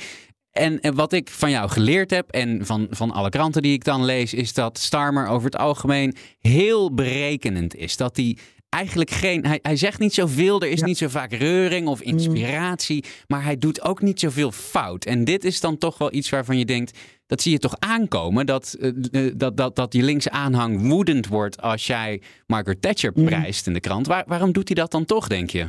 En, 0.52 0.80
en 0.80 0.96
wat 0.96 1.13
ik 1.13 1.30
van 1.30 1.50
jou 1.52 1.70
geleerd 1.70 2.12
heb 2.12 2.30
en 2.30 2.66
van, 2.66 2.88
van 2.90 3.12
alle 3.12 3.30
kranten 3.30 3.62
die 3.62 3.74
ik 3.74 3.84
dan 3.84 4.06
lees, 4.06 4.34
is 4.34 4.54
dat 4.54 4.78
Starmer 4.80 5.28
over 5.28 5.46
het 5.46 5.58
algemeen 5.58 6.16
heel 6.40 6.94
berekenend 6.94 7.75
is. 7.75 7.98
Dat 7.98 8.16
hij 8.18 8.38
eigenlijk 8.74 9.12
geen. 9.12 9.46
Hij, 9.46 9.60
hij 9.62 9.75
zegt 9.75 10.00
niet 10.00 10.13
zoveel, 10.13 10.62
er 10.62 10.68
is 10.68 10.82
niet 10.82 10.98
zo 10.98 11.08
vaak 11.08 11.32
reuring 11.32 11.88
of 11.88 12.01
inspiratie, 12.01 13.06
maar 13.27 13.44
hij 13.44 13.58
doet 13.58 13.82
ook 13.82 14.01
niet 14.01 14.20
zoveel 14.20 14.51
fout. 14.51 15.06
En 15.06 15.24
dit 15.24 15.44
is 15.44 15.60
dan 15.60 15.77
toch 15.77 15.98
wel 15.98 16.13
iets 16.13 16.30
waarvan 16.30 16.58
je 16.58 16.65
denkt. 16.65 16.98
Dat 17.25 17.42
zie 17.42 17.51
je 17.51 17.60
toch 17.60 17.75
aankomen, 17.80 18.46
dat, 18.46 18.77
eh, 18.80 19.32
dat, 19.36 19.58
dat, 19.58 19.75
dat 19.75 19.92
die 19.92 20.03
linkse 20.03 20.32
aanhang 20.32 20.88
woedend 20.88 21.27
wordt 21.27 21.62
als 21.62 21.88
jij 21.88 22.22
Margaret 22.48 22.82
Thatcher 22.82 23.12
prijst 23.12 23.68
in 23.68 23.74
de 23.74 23.80
krant. 23.80 24.08
Waar, 24.08 24.24
waarom 24.27 24.51
doet 24.51 24.68
hij 24.68 24.75
dat 24.75 24.92
dan 24.92 25.06
toch, 25.06 25.27
denk 25.27 25.50
je? 25.50 25.68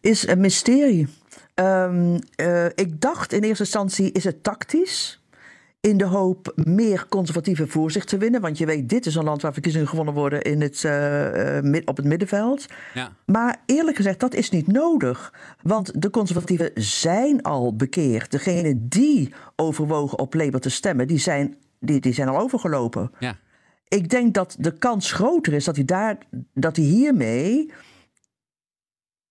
Is 0.00 0.26
een 0.26 0.40
mysterie. 0.40 1.08
Ehm, 1.54 2.18
eh, 2.34 2.66
ik 2.66 3.00
dacht 3.00 3.32
in 3.32 3.42
eerste 3.42 3.62
instantie, 3.62 4.12
is 4.12 4.24
het 4.24 4.42
tactisch? 4.42 5.15
In 5.86 5.96
de 5.96 6.04
hoop 6.04 6.52
meer 6.54 7.06
conservatieve 7.08 7.66
voor 7.66 7.90
zich 7.90 8.04
te 8.04 8.16
winnen. 8.18 8.40
Want 8.40 8.58
je 8.58 8.66
weet, 8.66 8.88
dit 8.88 9.06
is 9.06 9.14
een 9.14 9.24
land 9.24 9.42
waar 9.42 9.52
verkiezingen 9.52 9.88
gewonnen 9.88 10.14
worden 10.14 10.42
in 10.42 10.60
het, 10.60 10.84
eh, 10.84 11.56
eh, 11.56 11.64
mid- 11.64 11.86
op 11.86 11.96
het 11.96 12.06
middenveld. 12.06 12.66
Ja. 12.94 13.12
Maar 13.26 13.62
eerlijk 13.66 13.96
gezegd, 13.96 14.20
dat 14.20 14.34
is 14.34 14.50
niet 14.50 14.66
nodig. 14.66 15.34
Want 15.62 16.02
de 16.02 16.10
conservatieven 16.10 16.70
zijn 16.74 17.42
al 17.42 17.76
bekeerd. 17.76 18.30
Degenen 18.30 18.88
die 18.88 19.34
overwogen 19.56 20.18
op 20.18 20.34
Labour 20.34 20.60
te 20.60 20.70
stemmen, 20.70 21.06
die 21.06 21.18
zijn, 21.18 21.56
die, 21.80 22.00
die 22.00 22.12
zijn 22.12 22.28
al 22.28 22.38
overgelopen. 22.38 23.10
Ja. 23.18 23.38
Ik 23.88 24.08
denk 24.08 24.34
dat 24.34 24.56
de 24.58 24.78
kans 24.78 25.12
groter 25.12 25.52
is 25.52 25.64
dat 25.64 25.76
hij, 25.76 25.84
daar, 25.84 26.18
dat 26.54 26.76
hij 26.76 26.84
hiermee 26.84 27.72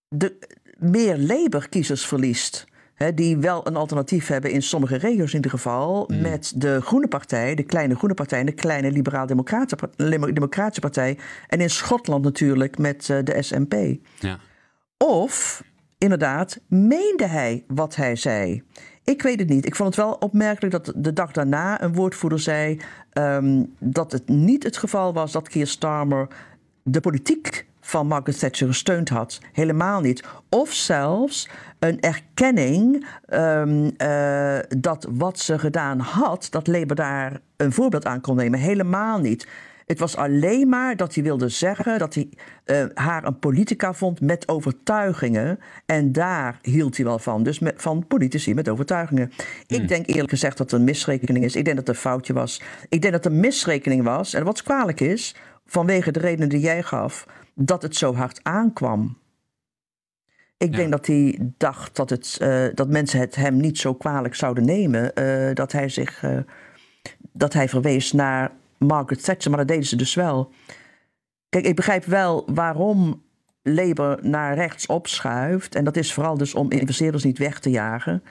de, 0.08 0.38
meer 0.78 1.18
Labour-kiezers 1.18 2.06
verliest. 2.06 2.66
Die 3.16 3.38
wel 3.38 3.68
een 3.68 3.76
alternatief 3.76 4.28
hebben 4.28 4.52
in 4.52 4.62
sommige 4.62 4.96
regio's 4.96 5.30
in 5.30 5.36
ieder 5.36 5.52
geval. 5.52 6.10
Met 6.22 6.54
de 6.56 6.82
Groene 6.82 7.08
Partij, 7.08 7.56
de 7.56 7.64
kleine 7.64 7.96
Groene 7.96 8.14
Partij 8.14 8.40
en 8.40 8.46
de 8.46 8.52
kleine 8.52 8.92
Liberaal-Democratische 8.92 10.80
Partij. 10.80 11.18
En 11.48 11.62
in 11.62 11.70
Schotland 11.70 12.24
natuurlijk 12.24 12.78
met 12.78 13.10
eh, 13.10 13.18
de 13.24 13.42
SNP. 13.42 13.76
Ja. 14.20 14.40
Of, 14.98 15.64
inderdaad, 15.98 16.60
meende 16.68 17.26
hij 17.26 17.64
wat 17.68 17.96
hij 17.96 18.16
zei? 18.16 18.64
Ik 19.04 19.22
weet 19.22 19.40
het 19.40 19.50
niet. 19.50 19.66
Ik 19.66 19.76
vond 19.76 19.96
het 19.96 20.06
wel 20.06 20.14
opmerkelijk 20.14 20.72
dat 20.72 20.94
de 20.96 21.14
dag 21.14 21.32
daarna 21.32 21.82
een 21.82 21.94
woordvoerder 21.94 22.40
zei 22.40 22.80
ehm, 23.12 23.64
dat 23.80 24.12
het 24.12 24.28
niet 24.28 24.64
het 24.64 24.78
geval 24.78 25.14
was 25.14 25.32
dat 25.32 25.50
Keir 25.50 25.68
Starmer 25.68 26.28
de 26.84 27.00
politiek 27.00 27.66
van 27.86 28.08
Margaret 28.08 28.40
Thatcher 28.40 28.68
gesteund 28.68 29.10
had. 29.10 29.40
Helemaal 29.52 30.02
niet. 30.02 30.24
Of 30.50 30.74
zelfs 30.74 31.50
een 31.80 32.00
erkenning 32.00 33.08
ehm, 33.26 33.90
eh, 33.98 34.58
dat 34.78 35.08
wat 35.10 35.40
ze 35.40 35.60
gedaan 35.60 36.00
had, 36.00 36.48
dat 36.50 36.68
Labour 36.68 36.96
daar 36.96 37.40
een 37.58 37.72
voorbeeld 37.72 38.06
aan 38.06 38.22
kon 38.22 38.36
nemen. 38.36 38.60
Helemaal 38.60 39.20
niet. 39.20 39.48
Het 39.86 40.00
was 40.00 40.16
alleen 40.16 40.70
maar 40.70 40.96
dat 40.96 41.14
hij 41.14 41.24
wilde 41.24 41.50
zeggen 41.50 42.00
dat 42.00 42.14
hij 42.14 42.30
eh, 42.64 42.86
haar 42.94 43.24
een 43.24 43.40
politica 43.40 43.94
vond 43.94 44.22
met 44.22 44.48
overtuigingen. 44.48 45.60
En 45.86 46.12
daar 46.12 46.60
hield 46.62 46.96
hij 46.96 47.06
wel 47.06 47.20
van. 47.20 47.44
Dus 47.44 47.60
met, 47.60 47.74
van 47.78 48.08
politici 48.08 48.54
met 48.54 48.70
overtuigingen. 48.70 49.32
Ik 49.68 49.88
denk 49.88 50.08
eerlijk 50.08 50.30
gezegd 50.30 50.58
dat 50.58 50.72
het 50.72 50.80
een 50.80 50.86
misrekening 50.86 51.46
is. 51.46 51.56
Ik 51.56 51.66
denk 51.66 51.78
dat 51.78 51.88
het 51.88 51.96
een 51.96 52.02
foutje 52.02 52.34
was. 52.34 52.62
Ik 52.90 53.02
denk 53.02 53.14
dat 53.14 53.24
het 53.24 53.34
een 53.34 53.40
misrekening 53.40 54.04
was. 54.04 54.34
En 54.34 54.44
wat 54.44 54.64
kwalijk 54.64 55.00
is, 55.00 55.36
vanwege 55.66 56.12
de 56.12 56.20
redenen 56.20 56.50
die 56.50 56.60
jij 56.60 56.84
gaf, 56.84 57.26
dat 57.56 57.82
het 57.82 57.96
zo 57.96 58.14
hard 58.16 58.40
aankwam. 58.44 59.18
Ik 60.58 60.70
Ja. 60.72 60.76
denk 60.78 60.92
dat 60.92 61.08
hij 61.08 61.40
dacht 61.58 61.96
dat, 61.96 62.10
het, 62.10 62.38
eh, 62.42 62.66
dat 62.74 62.90
mensen 62.90 63.20
het 63.20 63.36
hem 63.36 63.58
niet 63.58 63.78
zo 63.78 63.94
kwalijk 63.94 64.36
zouden 64.36 64.66
nemen. 64.66 65.16
eh, 65.16 65.54
dat 65.54 65.72
hij 65.72 65.90
zich. 65.90 66.24
eh, 66.24 66.38
dat 67.32 67.54
hij 67.54 67.70
verwees 67.70 68.12
naar 68.12 68.52
Margaret 68.78 69.24
Thatcher, 69.24 69.50
maar 69.52 69.60
dat 69.60 69.68
deden 69.68 69.86
ze 69.86 69.96
dus 69.96 70.14
wel. 70.14 70.52
Kijk, 71.50 71.66
ik 71.66 71.76
begrijp 71.76 72.06
wel 72.06 72.48
waarom 72.54 73.24
Labour 73.62 74.20
naar 74.22 74.56
rechts 74.56 74.86
opschuift. 74.86 75.76
En 75.76 75.84
dat 75.84 75.98
is 75.98 76.14
vooral 76.14 76.38
dus 76.38 76.54
om 76.54 76.72
investeerders 76.72 77.24
niet 77.24 77.38
weg 77.38 77.60
te 77.60 77.70
jagen. 77.70 78.24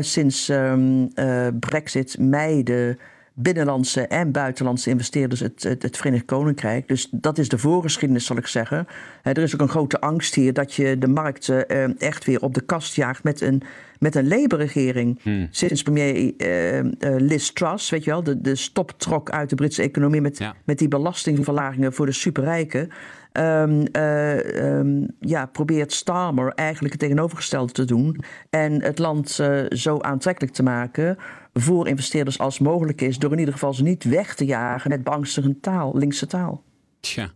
Sinds 0.00 0.48
ehm, 0.48 1.06
eh, 1.14 1.46
Brexit 1.60 2.16
mijden 2.18 2.98
binnenlandse 3.38 4.06
en 4.06 4.32
buitenlandse 4.32 4.90
investeerders 4.90 5.40
het, 5.40 5.62
het, 5.62 5.82
het 5.82 5.96
Verenigd 5.96 6.24
Koninkrijk. 6.24 6.88
Dus 6.88 7.08
dat 7.10 7.38
is 7.38 7.48
de 7.48 7.58
voorgeschiedenis, 7.58 8.26
zal 8.26 8.36
ik 8.36 8.46
zeggen. 8.46 8.86
Er 9.22 9.38
is 9.38 9.54
ook 9.54 9.60
een 9.60 9.68
grote 9.68 10.00
angst 10.00 10.34
hier 10.34 10.52
dat 10.52 10.74
je 10.74 10.98
de 10.98 11.08
markten 11.08 11.68
eh, 11.68 12.02
echt 12.02 12.24
weer 12.24 12.42
op 12.42 12.54
de 12.54 12.60
kast 12.60 12.94
jaagt 12.94 13.22
met 13.24 13.40
een, 13.40 13.62
met 13.98 14.14
een 14.14 14.28
Labour-regering. 14.28 15.20
Sinds 15.50 15.82
premier 15.82 16.32
eh, 16.36 16.78
eh, 16.78 16.86
Liz 17.00 17.48
Truss, 17.50 17.90
weet 17.90 18.04
je 18.04 18.10
wel, 18.10 18.22
de, 18.22 18.40
de 18.40 18.54
stoptrok 18.54 19.30
uit 19.30 19.48
de 19.50 19.56
Britse 19.56 19.82
economie 19.82 20.20
met, 20.20 20.38
Ja. 20.38 20.54
met 20.64 20.78
die 20.78 20.88
belastingverlagingen 20.88 21.92
voor 21.92 22.06
de 22.06 22.12
superrijken. 22.12 22.88
ehm, 23.32 23.86
eh, 23.92 24.78
ehm, 24.78 25.06
ja, 25.20 25.46
probeert 25.46 25.92
Starmer 25.92 26.52
eigenlijk 26.54 26.92
het 26.92 27.02
tegenovergestelde 27.02 27.72
te 27.72 27.84
doen. 27.84 28.20
En 28.50 28.82
het 28.82 28.98
land 28.98 29.40
zo 29.68 29.98
aantrekkelijk 30.00 30.54
te 30.54 30.62
maken 30.62 31.16
voor 31.52 31.88
investeerders 31.88 32.38
als 32.38 32.58
mogelijk 32.58 33.00
is. 33.00 33.18
Door 33.18 33.32
in 33.32 33.38
ieder 33.38 33.54
geval 33.54 33.74
ze 33.74 33.82
niet 33.82 34.04
weg 34.04 34.34
te 34.34 34.44
jagen 34.44 34.90
met 34.90 35.04
beangstigende 35.04 35.60
taal, 35.60 35.96
linkse 35.96 36.26
taal. 36.26 36.62
Tja. 37.00 37.32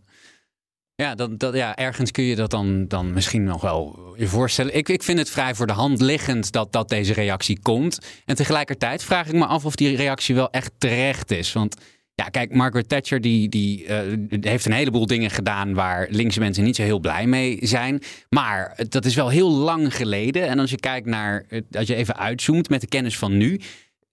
Ja, 0.95 1.15
dat, 1.15 1.39
dat, 1.39 1.53
ja, 1.55 1.75
ergens 1.75 2.11
kun 2.11 2.23
je 2.23 2.35
dat 2.35 2.51
dan, 2.51 2.87
dan 2.87 3.13
misschien 3.13 3.43
nog 3.43 3.61
wel 3.61 4.13
je 4.17 4.27
voorstellen. 4.27 4.75
Ik, 4.75 4.89
ik 4.89 5.03
vind 5.03 5.19
het 5.19 5.29
vrij 5.29 5.55
voor 5.55 5.67
de 5.67 5.73
hand 5.73 6.01
liggend 6.01 6.51
dat, 6.51 6.71
dat 6.71 6.89
deze 6.89 7.13
reactie 7.13 7.59
komt. 7.61 7.99
En 8.25 8.35
tegelijkertijd 8.35 9.03
vraag 9.03 9.27
ik 9.27 9.33
me 9.33 9.45
af 9.45 9.65
of 9.65 9.75
die 9.75 9.95
reactie 9.95 10.35
wel 10.35 10.49
echt 10.49 10.71
terecht 10.77 11.31
is. 11.31 11.53
Want 11.53 11.75
ja, 12.15 12.23
kijk, 12.23 12.53
Margaret 12.53 12.89
Thatcher 12.89 13.21
die, 13.21 13.49
die, 13.49 13.85
eh, 13.85 13.97
heeft 14.41 14.65
een 14.65 14.71
heleboel 14.71 15.05
dingen 15.05 15.29
gedaan 15.29 15.73
waar 15.73 16.07
linkse 16.09 16.39
mensen 16.39 16.63
niet 16.63 16.75
zo 16.75 16.83
heel 16.83 16.99
blij 16.99 17.27
mee 17.27 17.57
zijn. 17.61 18.01
Maar 18.29 18.79
dat 18.89 19.05
is 19.05 19.15
wel 19.15 19.29
heel 19.29 19.51
lang 19.51 19.95
geleden. 19.95 20.47
En 20.47 20.59
als 20.59 20.69
je 20.69 20.79
kijkt 20.79 21.07
naar, 21.07 21.45
als 21.71 21.87
je 21.87 21.95
even 21.95 22.17
uitzoomt 22.17 22.69
met 22.69 22.81
de 22.81 22.87
kennis 22.87 23.17
van 23.17 23.37
nu, 23.37 23.59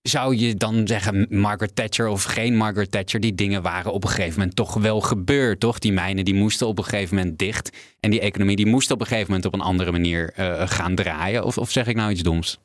zou 0.03 0.37
je 0.37 0.55
dan 0.55 0.87
zeggen, 0.87 1.27
Margaret 1.31 1.77
Thatcher 1.77 2.07
of 2.07 2.23
geen 2.23 2.57
Margaret 2.57 2.91
Thatcher, 2.91 3.21
die 3.21 3.35
dingen 3.35 3.63
waren 3.63 3.93
op 3.93 4.05
een 4.05 4.11
gegeven 4.11 4.39
moment 4.39 4.57
toch 4.57 4.75
wel 4.75 5.01
gebeurd, 5.01 5.61
toch? 5.61 5.79
Die 5.79 5.93
mijnen 5.93 6.25
die 6.25 6.35
moesten 6.35 6.67
op 6.67 6.79
een 6.79 6.85
gegeven 6.85 7.17
moment 7.17 7.39
dicht. 7.39 7.77
En 8.01 8.11
die 8.11 8.21
economie 8.21 8.57
die 8.57 8.67
moest 8.67 8.91
op 8.91 9.01
een 9.01 9.07
gegeven 9.07 9.29
moment 9.29 9.47
op 9.47 9.55
een 9.55 9.61
andere 9.61 9.93
manier 9.93 10.33
eh, 10.35 10.69
gaan 10.69 10.95
draaien. 10.95 11.45
Of, 11.45 11.59
of 11.59 11.71
zeg 11.71 11.87
ik 11.87 11.97
nou 11.97 12.11
iets 12.11 12.23
doms? 12.23 12.61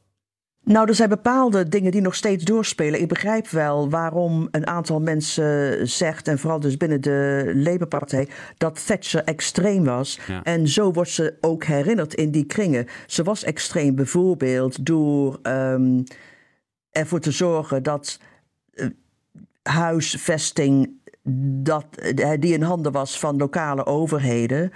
Nou, 0.64 0.88
er 0.88 0.96
zijn 0.96 1.10
bepaalde 1.10 1.70
dingen 1.70 1.92
die 1.92 2.02
nog 2.02 2.16
steeds 2.16 2.44
doorspelen. 2.44 3.02
Ik 3.02 3.08
begrijp 3.08 3.48
wel 3.48 3.90
waarom 3.90 4.48
een 4.52 4.68
aantal 4.68 5.00
mensen 5.00 5.88
zegt, 5.88 6.28
en 6.28 6.40
vooral 6.40 6.60
dus 6.60 6.78
binnen 6.78 7.02
de 7.02 7.52
Labour-partij, 7.56 8.28
dat 8.58 8.86
Thatcher 8.86 9.24
extreem 9.24 9.84
was. 9.84 10.20
Ja. 10.28 10.44
En 10.44 10.68
zo 10.68 10.92
wordt 10.92 11.10
ze 11.10 11.38
ook 11.42 11.64
herinnerd 11.64 12.14
in 12.14 12.32
die 12.32 12.46
kringen. 12.46 12.88
Ze 13.08 13.24
was 13.24 13.44
extreem 13.44 13.96
bijvoorbeeld 13.96 14.86
door 14.86 15.40
ehm, 15.42 16.02
ervoor 16.98 17.20
te 17.20 17.32
zorgen 17.32 17.84
dat 17.84 18.20
eh, 18.74 18.88
huisvesting 19.62 20.90
dat, 21.64 21.86
eh, 21.96 22.40
die 22.40 22.54
in 22.54 22.62
handen 22.62 22.92
was 22.92 23.20
van 23.20 23.38
lokale 23.38 23.86
overheden, 23.86 24.72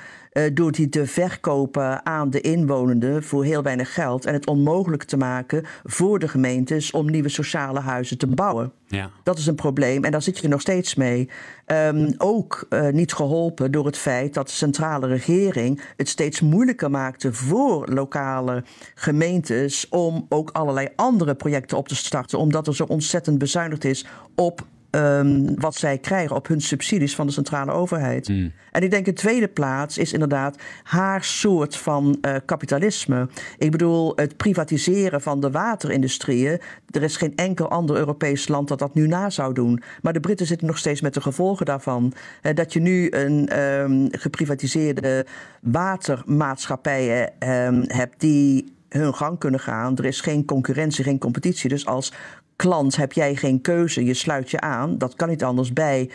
door 0.53 0.71
die 0.71 0.89
te 0.89 1.05
verkopen 1.05 2.05
aan 2.05 2.29
de 2.29 2.41
inwonenden 2.41 3.23
voor 3.23 3.43
heel 3.43 3.63
weinig 3.63 3.93
geld 3.93 4.25
en 4.25 4.33
het 4.33 4.47
onmogelijk 4.47 5.03
te 5.03 5.17
maken 5.17 5.65
voor 5.83 6.19
de 6.19 6.27
gemeentes 6.27 6.91
om 6.91 7.11
nieuwe 7.11 7.29
sociale 7.29 7.79
huizen 7.79 8.17
te 8.17 8.27
bouwen. 8.27 8.71
Ja. 8.87 9.09
Dat 9.23 9.37
is 9.37 9.47
een 9.47 9.55
probleem 9.55 10.03
en 10.03 10.11
daar 10.11 10.21
zit 10.21 10.37
je 10.37 10.47
nog 10.47 10.61
steeds 10.61 10.95
mee. 10.95 11.29
Ehm, 11.65 12.11
ook 12.17 12.65
eh, 12.69 12.87
niet 12.87 13.13
geholpen 13.13 13.71
door 13.71 13.85
het 13.85 13.97
feit 13.97 14.33
dat 14.33 14.47
de 14.47 14.53
centrale 14.53 15.07
regering 15.07 15.81
het 15.97 16.09
steeds 16.09 16.41
moeilijker 16.41 16.91
maakte 16.91 17.33
voor 17.33 17.89
lokale 17.93 18.63
gemeentes 18.95 19.89
om 19.89 20.25
ook 20.29 20.49
allerlei 20.49 20.87
andere 20.95 21.35
projecten 21.35 21.77
op 21.77 21.87
te 21.87 21.95
starten, 21.95 22.39
omdat 22.39 22.67
er 22.67 22.75
zo 22.75 22.83
ontzettend 22.83 23.37
bezuinigd 23.37 23.85
is 23.85 24.05
op 24.35 24.65
um, 24.91 25.59
wat 25.59 25.75
zij 25.75 25.97
krijgen 25.97 26.35
op 26.35 26.47
hun 26.47 26.61
subsidies 26.61 27.15
van 27.15 27.27
de 27.27 27.33
centrale 27.33 27.71
overheid. 27.71 28.27
Mm. 28.29 28.51
En 28.71 28.83
ik 28.83 28.91
denk 28.91 29.07
in 29.07 29.13
tweede 29.13 29.47
plaats 29.47 29.97
is 29.97 30.13
inderdaad 30.13 30.57
haar 30.83 31.23
soort 31.23 31.75
van 31.75 32.17
uh, 32.21 32.35
kapitalisme. 32.45 33.27
Ik 33.57 33.71
bedoel, 33.71 34.13
het 34.15 34.37
privatiseren 34.37 35.21
van 35.21 35.39
de 35.39 35.51
waterindustrieën. 35.51 36.59
Er 36.89 37.03
is 37.03 37.17
geen 37.17 37.35
enkel 37.35 37.69
ander 37.69 37.95
Europees 37.95 38.47
land 38.47 38.67
dat 38.67 38.79
dat 38.79 38.93
nu 38.93 39.07
na 39.07 39.29
zou 39.29 39.53
doen. 39.53 39.81
Maar 40.01 40.13
de 40.13 40.19
Britten 40.19 40.45
zitten 40.45 40.67
nog 40.67 40.77
steeds 40.77 41.01
met 41.01 41.13
de 41.13 41.21
gevolgen 41.21 41.65
daarvan. 41.65 42.13
Uh, 42.41 42.53
dat 42.53 42.73
je 42.73 42.79
nu 42.79 43.11
een 43.11 43.59
um, 43.59 44.07
geprivatiseerde 44.11 45.25
watermaatschappijen 45.61 47.31
um, 47.39 47.83
hebt 47.87 48.19
die 48.19 48.73
hun 48.89 49.15
gang 49.15 49.39
kunnen 49.39 49.59
gaan. 49.59 49.97
Er 49.97 50.05
is 50.05 50.21
geen 50.21 50.45
concurrentie, 50.45 51.03
geen 51.03 51.19
competitie. 51.19 51.69
Dus 51.69 51.85
als 51.85 52.13
klant 52.59 52.95
heb 52.95 53.13
jij 53.13 53.35
geen 53.35 53.61
keuze. 53.61 54.05
Je 54.05 54.13
sluit 54.13 54.51
je 54.51 54.59
aan. 54.59 54.97
Dat 54.97 55.15
kan 55.15 55.29
niet 55.29 55.43
anders 55.43 55.73
bij 55.73 56.09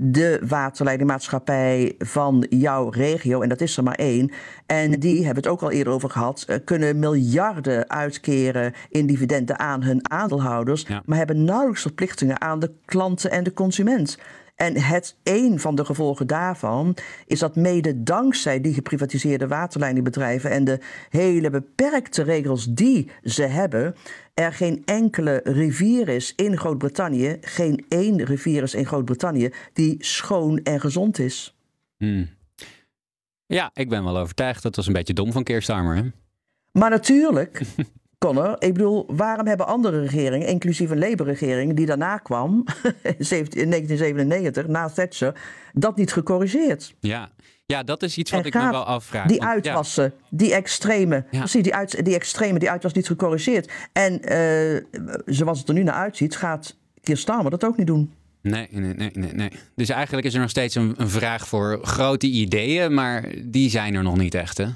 de 0.00 0.40
waterleidingmaatschappij 0.48 1.94
van 1.98 2.46
jouw 2.50 2.88
regio. 2.88 3.40
En 3.40 3.48
dat 3.48 3.60
is 3.60 3.76
er 3.76 3.82
maar 3.82 3.94
één. 3.94 4.30
En 4.66 4.90
die 4.90 5.16
hebben 5.24 5.42
het 5.42 5.52
ook 5.52 5.62
al 5.62 5.70
eerder 5.70 5.92
over 5.92 6.10
gehad. 6.10 6.44
eh, 6.46 6.56
Kunnen 6.64 6.98
miljarden 6.98 7.90
uitkeren 7.90 8.72
in 8.90 9.06
dividenden 9.06 9.58
aan 9.58 9.82
hun 9.82 10.10
aandeelhouders. 10.10 10.84
Ja. 10.88 11.02
Maar 11.06 11.18
hebben 11.18 11.44
nauwelijks 11.44 11.82
verplichtingen 11.82 12.40
aan 12.40 12.58
de 12.58 12.70
klanten 12.84 13.30
en 13.30 13.44
de 13.44 13.52
consument. 13.52 14.18
En 14.58 14.76
het 14.76 15.16
een 15.22 15.60
van 15.60 15.74
de 15.74 15.84
gevolgen 15.84 16.26
daarvan 16.26 16.96
is 17.26 17.38
dat 17.38 17.56
mede 17.56 18.02
dankzij 18.02 18.60
die 18.60 18.74
geprivatiseerde 18.74 19.46
waterleidingbedrijven 19.46 20.50
en 20.50 20.64
de 20.64 20.78
hele 21.08 21.50
beperkte 21.50 22.22
regels 22.22 22.66
die 22.66 23.10
ze 23.22 23.42
hebben, 23.42 23.94
er 24.34 24.52
geen 24.52 24.82
enkele 24.84 25.40
rivier 25.44 26.08
is 26.08 26.34
in 26.34 26.56
Groot-Brittannië, 26.58 27.38
geen 27.40 27.84
één 27.88 28.24
rivier 28.24 28.62
is 28.62 28.74
in 28.74 28.86
Groot-Brittannië 28.86 29.52
die 29.72 29.96
schoon 29.98 30.62
en 30.62 30.80
gezond 30.80 31.18
is. 31.18 31.56
Hmm. 31.96 32.28
Ja, 33.46 33.70
ik 33.74 33.88
ben 33.88 34.04
wel 34.04 34.18
overtuigd. 34.18 34.62
Dat 34.62 34.76
was 34.76 34.86
een 34.86 34.92
beetje 34.92 35.14
dom 35.14 35.32
van 35.32 35.44
Keir 35.44 35.62
Starmer. 35.62 35.96
Hè? 35.96 36.02
Maar 36.72 36.90
natuurlijk, 36.90 37.62
Connor, 38.18 38.56
ik 38.58 38.72
bedoel, 38.74 39.04
waarom 39.08 39.46
hebben 39.46 39.66
andere 39.66 40.00
regeringen, 40.00 40.46
inclusief 40.48 40.90
een 40.90 40.98
Labour-regering 40.98 41.76
die 41.76 41.86
daarna 41.86 42.16
kwam, 42.18 42.64
in 43.18 43.24
17 43.24 43.60
in 43.60 43.70
1997, 43.70 44.66
na 44.66 44.88
Thatcher, 44.88 45.40
dat 45.72 45.96
niet 45.96 46.12
gecorrigeerd? 46.12 46.94
Ja. 47.00 47.30
ja, 47.66 47.82
dat 47.82 48.02
is 48.02 48.18
iets 48.18 48.30
wat 48.30 48.46
ik 48.46 48.54
me 48.54 48.70
wel 48.70 48.84
afvraag. 48.84 49.26
Die 49.26 49.38
Want- 49.38 49.48
ja. 49.50 49.54
uitwassen, 49.56 50.12
die 50.30 50.54
extreme, 50.54 51.24
Ja. 51.30 51.38
precies, 51.38 51.62
die, 51.62 51.74
uit, 51.74 52.04
die 52.04 52.14
extreme, 52.14 52.58
die 52.58 52.70
uit 52.70 52.82
was 52.82 52.92
niet 52.92 53.06
gecorrigeerd. 53.06 53.70
En 53.92 54.22
eh, 54.22 54.82
zoals 55.26 55.58
het 55.58 55.68
er 55.68 55.74
nu 55.74 55.82
naar 55.82 55.94
uitziet, 55.94 56.36
gaat 56.36 56.76
Keir 57.00 57.18
Starmer 57.18 57.50
dat 57.50 57.64
ook 57.64 57.76
niet 57.76 57.86
doen. 57.86 58.12
Nee, 58.42 58.68
nee, 58.70 58.94
nee, 58.94 59.10
nee, 59.14 59.32
nee. 59.32 59.50
Dus 59.74 59.88
eigenlijk 59.88 60.26
is 60.26 60.34
er 60.34 60.40
nog 60.40 60.50
steeds 60.50 60.74
een, 60.74 60.94
een 60.96 61.08
vraag 61.08 61.48
voor 61.48 61.78
grote 61.82 62.26
ideeën, 62.26 62.94
maar 62.94 63.32
die 63.44 63.70
zijn 63.70 63.94
er 63.94 64.02
nog 64.02 64.16
niet 64.16 64.34
echt, 64.34 64.58
hè? 64.58 64.66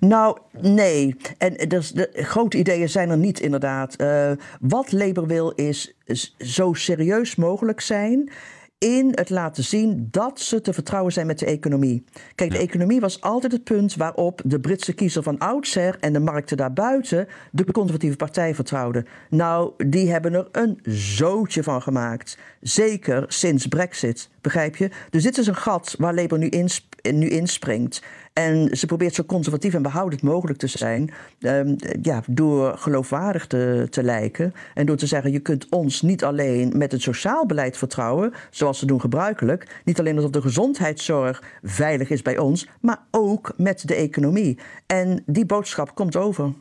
Nou, 0.00 0.38
nee. 0.60 1.16
En 1.38 1.68
dus 1.68 1.92
de 1.92 2.10
grote 2.12 2.58
ideeën 2.58 2.88
zijn 2.88 3.10
er 3.10 3.18
niet, 3.18 3.40
inderdaad. 3.40 3.96
Eh, 3.96 4.30
wat 4.60 4.92
Labour 4.92 5.28
wil 5.28 5.50
is 5.50 5.94
zo 6.38 6.72
serieus 6.72 7.36
mogelijk 7.36 7.80
zijn 7.80 8.30
in 8.78 9.12
het 9.14 9.30
laten 9.30 9.64
zien 9.64 10.08
dat 10.10 10.40
ze 10.40 10.60
te 10.60 10.72
vertrouwen 10.72 11.12
zijn 11.12 11.26
met 11.26 11.38
de 11.38 11.46
economie. 11.46 12.04
Kijk, 12.34 12.50
de 12.50 12.58
economie 12.58 13.00
was 13.00 13.20
altijd 13.20 13.52
het 13.52 13.64
punt 13.64 13.96
waarop 13.96 14.40
de 14.44 14.60
Britse 14.60 14.92
kiezer 14.92 15.22
van 15.22 15.38
oudsher 15.38 15.96
en 16.00 16.12
de 16.12 16.20
markten 16.20 16.56
daarbuiten 16.56 17.28
de 17.50 17.72
conservatieve 17.72 18.16
partij 18.16 18.54
vertrouwden. 18.54 19.06
Nou, 19.30 19.72
die 19.86 20.10
hebben 20.10 20.34
er 20.34 20.48
een 20.52 20.80
zootje 20.82 21.62
van 21.62 21.82
gemaakt. 21.82 22.38
Zeker 22.60 23.24
sinds 23.28 23.66
Brexit, 23.66 24.30
begrijp 24.40 24.76
je? 24.76 24.90
Dus 25.10 25.22
dit 25.22 25.38
is 25.38 25.46
een 25.46 25.56
gat 25.56 25.94
waar 25.98 26.14
Labour 26.14 26.38
nu, 26.42 26.68
nu 27.12 27.28
inspringt. 27.28 28.02
En 28.38 28.76
ze 28.76 28.86
probeert 28.86 29.14
zo 29.14 29.24
conservatief 29.24 29.74
en 29.74 29.82
behoudend 29.82 30.22
mogelijk 30.22 30.58
te 30.58 30.66
zijn. 30.66 31.10
ehm, 31.40 31.74
ja, 32.02 32.22
door 32.26 32.78
geloofwaardig 32.78 33.46
te, 33.46 33.86
te 33.90 34.02
lijken. 34.02 34.54
En 34.74 34.86
door 34.86 34.96
te 34.96 35.06
zeggen: 35.06 35.32
je 35.32 35.38
kunt 35.38 35.66
ons 35.68 36.02
niet 36.02 36.24
alleen 36.24 36.72
met 36.76 36.92
het 36.92 37.02
sociaal 37.02 37.46
beleid 37.46 37.76
vertrouwen. 37.76 38.32
zoals 38.50 38.78
ze 38.78 38.86
doen 38.86 39.00
gebruikelijk. 39.00 39.80
Niet 39.84 39.98
alleen 39.98 40.16
alsof 40.16 40.30
de 40.30 40.40
gezondheidszorg 40.40 41.42
veilig 41.62 42.10
is 42.10 42.22
bij 42.22 42.38
ons. 42.38 42.68
maar 42.80 42.98
ook 43.10 43.52
met 43.56 43.88
de 43.88 43.94
economie. 43.94 44.58
En 44.86 45.22
die 45.26 45.46
boodschap 45.46 45.94
komt 45.94 46.16
over. 46.16 46.52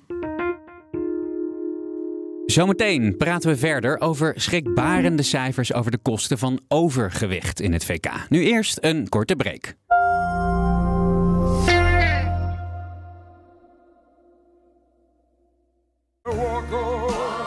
Zometeen 2.45 3.17
praten 3.17 3.49
we 3.49 3.57
verder 3.57 3.99
over 3.99 4.33
schrikbarende 4.35 5.23
cijfers 5.23 5.73
over 5.73 5.91
de 5.91 5.97
kosten 5.97 6.37
van 6.37 6.59
overgewicht 6.67 7.59
in 7.59 7.73
het 7.73 7.85
VK. 7.85 8.09
Nu 8.29 8.43
eerst 8.43 8.77
een 8.81 9.09
korte 9.09 9.35
break. 9.35 9.75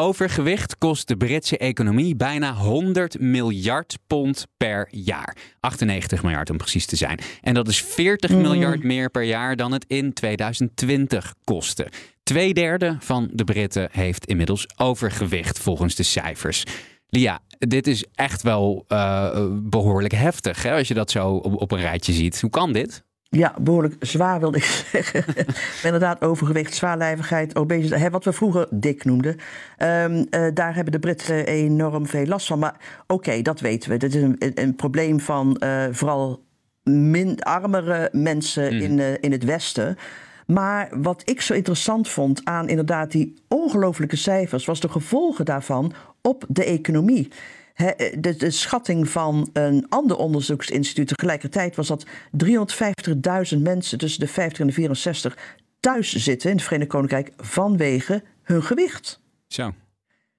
Overgewicht 0.00 0.78
kost 0.78 1.08
de 1.08 1.16
Britse 1.16 1.58
economie 1.58 2.16
bijna 2.16 2.54
100 2.54 3.20
miljard 3.20 3.98
pond 4.06 4.46
per 4.56 4.88
jaar. 4.90 5.36
98 5.60 6.22
miljard 6.22 6.50
om 6.50 6.56
precies 6.56 6.86
te 6.86 6.96
zijn. 6.96 7.18
En 7.40 7.54
dat 7.54 7.68
is 7.68 7.82
40 7.82 8.30
miljard 8.30 8.82
meer 8.82 9.10
per 9.10 9.22
jaar 9.22 9.56
dan 9.56 9.72
het 9.72 9.84
in 9.88 10.12
2020 10.12 11.34
kostte. 11.44 11.88
Tweederde 12.22 12.96
van 13.00 13.28
de 13.32 13.44
Britten 13.44 13.88
heeft 13.92 14.26
inmiddels 14.26 14.66
overgewicht 14.76 15.58
volgens 15.58 15.94
de 15.94 16.02
cijfers. 16.02 16.64
Lia, 17.08 17.40
dit 17.58 17.86
is 17.86 18.04
echt 18.14 18.42
wel 18.42 18.84
eh, 18.88 19.46
behoorlijk 19.50 20.14
heftig 20.14 20.62
hè, 20.62 20.72
als 20.72 20.88
je 20.88 20.94
dat 20.94 21.10
zo 21.10 21.28
op, 21.28 21.60
op 21.60 21.72
een 21.72 21.80
rijtje 21.80 22.12
ziet. 22.12 22.40
Hoe 22.40 22.50
kan 22.50 22.72
dit? 22.72 23.04
Ja, 23.34 23.54
behoorlijk 23.60 23.94
zwaar 24.00 24.40
wilde 24.40 24.56
ik 24.56 24.64
zeggen. 24.92 25.24
Inderdaad, 25.82 26.22
overgewicht, 26.22 26.74
zwaarlijvigheid, 26.74 27.56
obesitas, 27.56 28.08
wat 28.08 28.24
we 28.24 28.32
vroeger 28.32 28.66
dik 28.70 29.04
noemden. 29.04 29.36
Ehm, 29.76 30.24
eh, 30.30 30.46
daar 30.54 30.74
hebben 30.74 30.92
de 30.92 30.98
Britten 30.98 31.46
enorm 31.46 32.06
veel 32.06 32.26
last 32.26 32.46
van. 32.46 32.58
Maar 32.58 32.76
oké, 33.06 33.42
dat 33.42 33.60
weten 33.60 33.90
we. 33.90 33.96
Dit 33.96 34.14
is 34.14 34.22
een, 34.22 34.36
een, 34.54 34.76
probleem 34.76 35.20
van 35.20 35.56
eh, 35.56 35.84
vooral 35.90 36.44
min, 36.82 37.40
armere 37.42 38.08
mensen 38.12 38.72
in, 38.72 38.98
eh, 38.98 39.12
in 39.20 39.32
het 39.32 39.44
Westen. 39.44 39.96
Maar 40.46 40.88
wat 41.00 41.22
ik 41.24 41.40
zo 41.40 41.54
interessant 41.54 42.08
vond 42.08 42.40
aan 42.44 42.68
inderdaad 42.68 43.10
die 43.10 43.34
ongelofelijke 43.48 44.16
cijfers, 44.16 44.64
was 44.64 44.80
de 44.80 44.88
gevolgen 44.88 45.44
daarvan 45.44 45.92
op 46.22 46.44
de 46.48 46.64
economie. 46.64 47.28
Eh, 47.74 47.88
de, 48.18 48.36
de 48.36 48.50
schatting 48.50 49.08
van 49.08 49.48
een 49.52 49.86
ander 49.88 50.16
onderzoeksinstituut 50.16 51.08
tegelijkertijd 51.08 51.76
was 51.76 51.86
dat 51.86 52.06
350.000 53.56 53.58
mensen 53.58 53.98
tussen 53.98 54.20
de 54.20 54.28
50 54.28 54.60
en 54.60 54.66
de 54.66 54.72
64 54.72 55.56
thuis 55.80 56.12
zitten 56.12 56.50
in 56.50 56.56
het 56.56 56.64
Verenigd 56.64 56.90
Koninkrijk 56.90 57.32
vanwege 57.36 58.22
hun 58.42 58.62
gewicht. 58.62 59.20
Zo. 59.46 59.72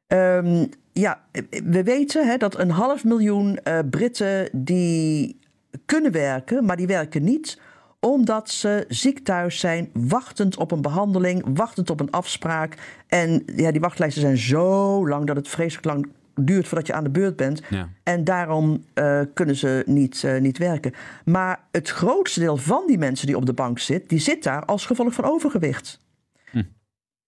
Ehm, 0.07 0.65
ja, 0.93 1.21
we 1.63 1.83
weten 1.83 2.39
dat 2.39 2.59
een 2.59 2.69
half 2.69 3.03
miljoen 3.03 3.59
uh, 3.63 3.79
Britten 3.89 4.49
die 4.51 5.39
kunnen 5.85 6.11
werken, 6.11 6.65
maar 6.65 6.77
die 6.77 6.87
werken 6.87 7.23
niet 7.23 7.59
omdat 7.99 8.49
ze 8.49 8.85
ziek 8.87 9.19
thuis 9.19 9.59
zijn, 9.59 9.89
wachtend 9.93 10.57
op 10.57 10.71
een 10.71 10.81
behandeling, 10.81 11.43
wachtend 11.53 11.89
op 11.89 11.99
een 11.99 12.11
afspraak. 12.11 12.77
En 13.07 13.43
ja, 13.55 13.71
die 13.71 13.81
wachtlijsten 13.81 14.21
zijn 14.21 14.37
zo 14.37 15.07
lang 15.07 15.27
dat 15.27 15.35
het 15.35 15.47
vreselijk 15.47 15.85
lang 15.85 16.07
duurt 16.35 16.67
voordat 16.67 16.87
je 16.87 16.93
aan 16.93 17.03
de 17.03 17.09
beurt 17.09 17.35
bent. 17.35 17.61
Ja. 17.69 17.89
En 18.03 18.23
daarom 18.23 18.83
uh, 18.93 19.21
kunnen 19.33 19.55
ze 19.55 19.83
niet, 19.85 20.23
uh, 20.25 20.37
niet 20.37 20.57
werken. 20.57 20.93
Maar 21.25 21.59
het 21.71 21.89
grootste 21.89 22.39
deel 22.39 22.57
van 22.57 22.83
die 22.87 22.97
mensen 22.97 23.27
die 23.27 23.37
op 23.37 23.45
de 23.45 23.53
bank 23.53 23.79
zit, 23.79 24.09
die 24.09 24.19
zit 24.19 24.43
daar 24.43 24.65
als 24.65 24.85
gevolg 24.85 25.13
van 25.13 25.25
overgewicht. 25.25 25.99
Hm. 26.51 26.63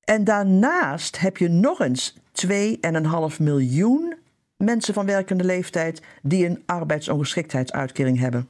En 0.03 0.23
daarnaast 0.23 1.19
heb 1.19 1.37
je 1.37 1.49
nog 1.49 1.79
eens 1.79 2.17
2,5 2.45 3.39
miljoen 3.39 4.15
mensen 4.57 4.93
van 4.93 5.05
werkende 5.05 5.43
leeftijd 5.43 6.01
die 6.21 6.45
een 6.45 6.63
arbeidsongeschiktheidsuitkering 6.65 8.19
hebben. 8.19 8.47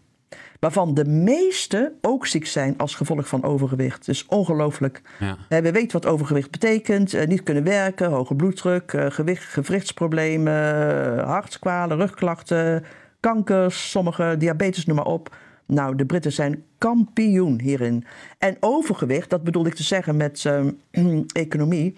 Waarvan 0.59 0.93
de 0.93 1.05
meeste 1.05 1.93
ook 2.01 2.27
ziek 2.27 2.45
zijn 2.45 2.77
als 2.77 2.95
gevolg 2.95 3.27
van 3.27 3.43
overgewicht. 3.43 4.05
Dus 4.05 4.25
ongelooflijk. 4.25 5.01
Ja. 5.19 5.37
Eh, 5.49 5.59
We 5.59 5.71
weten 5.71 6.01
wat 6.01 6.11
overgewicht 6.11 6.51
betekent. 6.51 7.13
Eh, 7.13 7.27
niet 7.27 7.43
kunnen 7.43 7.63
werken, 7.63 8.09
hoge 8.09 8.35
bloeddruk, 8.35 8.93
eh, 8.93 9.05
gewicht, 9.09 9.43
gewrichtsproblemen, 9.43 11.19
hartkwalen, 11.19 11.97
rugklachten, 11.97 12.83
kankers, 13.19 13.89
sommige 13.89 14.35
diabetes, 14.37 14.85
noem 14.85 14.95
maar 14.95 15.05
op. 15.05 15.35
Nou, 15.65 15.95
de 15.95 16.05
Britten 16.05 16.31
zijn 16.31 16.63
kampioen 16.77 17.61
hierin. 17.61 18.05
En 18.37 18.57
overgewicht, 18.59 19.29
dat 19.29 19.43
bedoel 19.43 19.65
ik 19.65 19.73
te 19.73 19.83
zeggen 19.83 20.17
met 20.17 20.43
uh, 20.91 21.21
economie. 21.33 21.95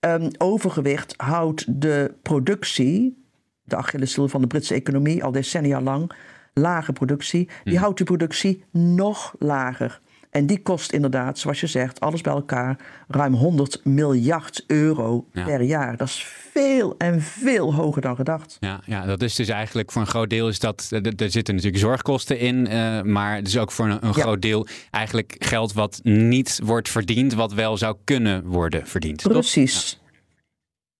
Um, 0.00 0.28
overgewicht 0.38 1.14
houdt 1.16 1.80
de 1.80 2.14
productie, 2.22 3.24
de 3.62 3.76
Achilleshiel 3.76 4.28
van 4.28 4.40
de 4.40 4.46
Britse 4.46 4.74
economie, 4.74 5.24
al 5.24 5.32
decennia 5.32 5.80
lang, 5.80 6.12
lage 6.52 6.92
productie, 6.92 7.48
die 7.64 7.78
houdt 7.78 7.98
de 7.98 8.04
productie 8.04 8.64
nog 8.70 9.34
lager. 9.38 10.00
En 10.30 10.46
die 10.46 10.62
kost 10.62 10.92
inderdaad, 10.92 11.38
zoals 11.38 11.60
je 11.60 11.66
zegt, 11.66 12.00
alles 12.00 12.20
bij 12.20 12.32
elkaar 12.32 12.76
ruim 13.08 13.34
100 13.34 13.80
miljard 13.84 14.64
euro 14.66 15.26
Ja. 15.32 15.44
per 15.44 15.60
jaar. 15.62 15.96
Dat 15.96 16.08
is 16.08 16.26
veel 16.52 16.94
en 16.98 17.22
veel 17.22 17.74
hoger 17.74 18.02
dan 18.02 18.16
gedacht. 18.16 18.56
Ja, 18.60 18.80
ja, 18.86 19.04
dat 19.06 19.22
is 19.22 19.34
dus 19.34 19.48
eigenlijk 19.48 19.92
voor 19.92 20.00
een 20.02 20.06
groot 20.08 20.30
deel 20.30 20.48
is 20.48 20.58
dat. 20.58 20.88
Er 20.90 21.30
zitten 21.30 21.54
natuurlijk 21.54 21.82
zorgkosten 21.82 22.38
in, 22.38 22.66
eh, 22.66 23.02
maar 23.02 23.34
het 23.36 23.46
is 23.46 23.58
ook 23.58 23.72
voor 23.72 23.84
een, 23.84 24.04
een 24.06 24.12
Ja. 24.14 24.22
groot 24.22 24.42
deel 24.42 24.66
eigenlijk 24.90 25.36
geld 25.38 25.72
wat 25.72 26.00
niet 26.02 26.60
wordt 26.64 26.88
verdiend, 26.88 27.34
wat 27.34 27.52
wel 27.52 27.76
zou 27.76 27.96
kunnen 28.04 28.44
worden 28.44 28.86
verdiend. 28.86 29.22
Precies. 29.22 30.00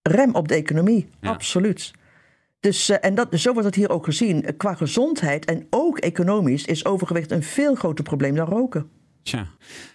Rem 0.03 0.35
op 0.35 0.49
de 0.49 0.55
economie, 0.55 1.09
absoluut. 1.21 1.91
Dus, 2.63 2.89
eh, 2.89 2.97
en 3.01 3.15
dat, 3.15 3.29
zo 3.33 3.53
wordt 3.53 3.67
het 3.67 3.75
hier 3.75 3.91
ook 3.91 4.05
gezien. 4.05 4.57
Qua 4.57 4.75
gezondheid 4.75 5.45
en 5.45 5.67
ook 5.71 5.99
economisch 5.99 6.65
is 6.65 6.85
overgewicht 6.85 7.31
een 7.31 7.43
veel 7.43 7.75
groter 7.75 8.05
probleem 8.05 8.35
dan 8.35 8.47
roken. 8.47 8.89
Tja. 9.23 9.47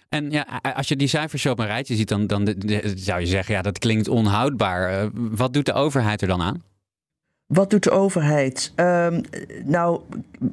En 0.08 0.30
ja, 0.30 0.46
als 0.74 0.88
je 0.88 0.96
die 0.96 1.08
cijfers 1.08 1.42
zo 1.42 1.50
op 1.50 1.58
een 1.58 1.66
rijtje 1.66 1.94
ziet, 1.94 2.08
dan, 2.08 2.26
dan 2.26 2.44
de- 2.44 2.58
de- 2.58 2.92
zou 2.96 3.20
je 3.20 3.26
zeggen, 3.26 3.54
ja, 3.54 3.62
dat 3.62 3.78
klinkt 3.78 4.08
onhoudbaar. 4.08 4.90
Eh, 4.90 5.06
wat 5.12 5.52
doet 5.52 5.66
de 5.66 5.72
overheid 5.72 6.22
er 6.22 6.28
dan 6.28 6.42
aan? 6.42 6.62
Wat 7.46 7.70
doet 7.70 7.82
de 7.82 7.90
overheid? 7.90 8.72
Ehm, 8.74 9.20
nou, 9.64 10.00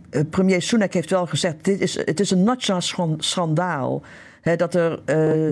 eh, 0.10 0.22
premier 0.30 0.62
Sunak 0.62 0.94
heeft 0.94 1.10
wel 1.10 1.26
gezegd: 1.28 1.64
dit 1.64 1.80
is, 1.82 1.96
het 2.06 2.20
is 2.20 2.32
een 2.32 2.44
nationaal 2.44 2.82
schan- 2.82 3.22
schandaal. 3.22 4.02
Hè, 4.42 4.56
dat 4.56 4.76
er 4.76 5.00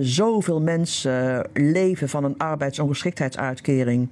zoveel 0.06 0.62
mensen 0.62 1.50
leven 1.54 2.10
van 2.10 2.24
een 2.24 2.38
arbeidsongeschiktheidsuitkering. 2.38 4.10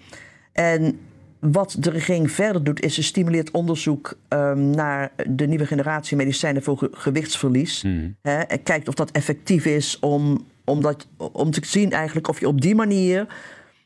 En 0.51 0.99
wat 1.41 1.75
de 1.79 1.89
regering 1.89 2.31
verder 2.31 2.63
doet, 2.63 2.81
is 2.81 2.93
ze 2.95 3.03
stimuleert 3.03 3.51
onderzoek 3.51 4.17
ehm, 4.27 4.69
naar 4.69 5.11
de 5.27 5.47
nieuwe 5.47 5.65
generatie 5.65 6.17
medicijnen 6.17 6.63
voor 6.63 6.77
ge- 6.77 6.89
gewichtsverlies. 6.91 7.81
Hè, 8.21 8.39
en 8.39 8.63
kijkt 8.63 8.87
of 8.87 8.93
dat 8.93 9.11
effectief 9.11 9.65
is 9.65 9.99
om, 9.99 10.45
om, 10.65 10.81
dat, 10.81 11.07
om 11.17 11.51
te 11.51 11.61
zien 11.65 11.91
eigenlijk 11.91 12.27
of 12.27 12.39
je 12.39 12.47
op 12.47 12.61
die 12.61 12.75
manier, 12.75 13.27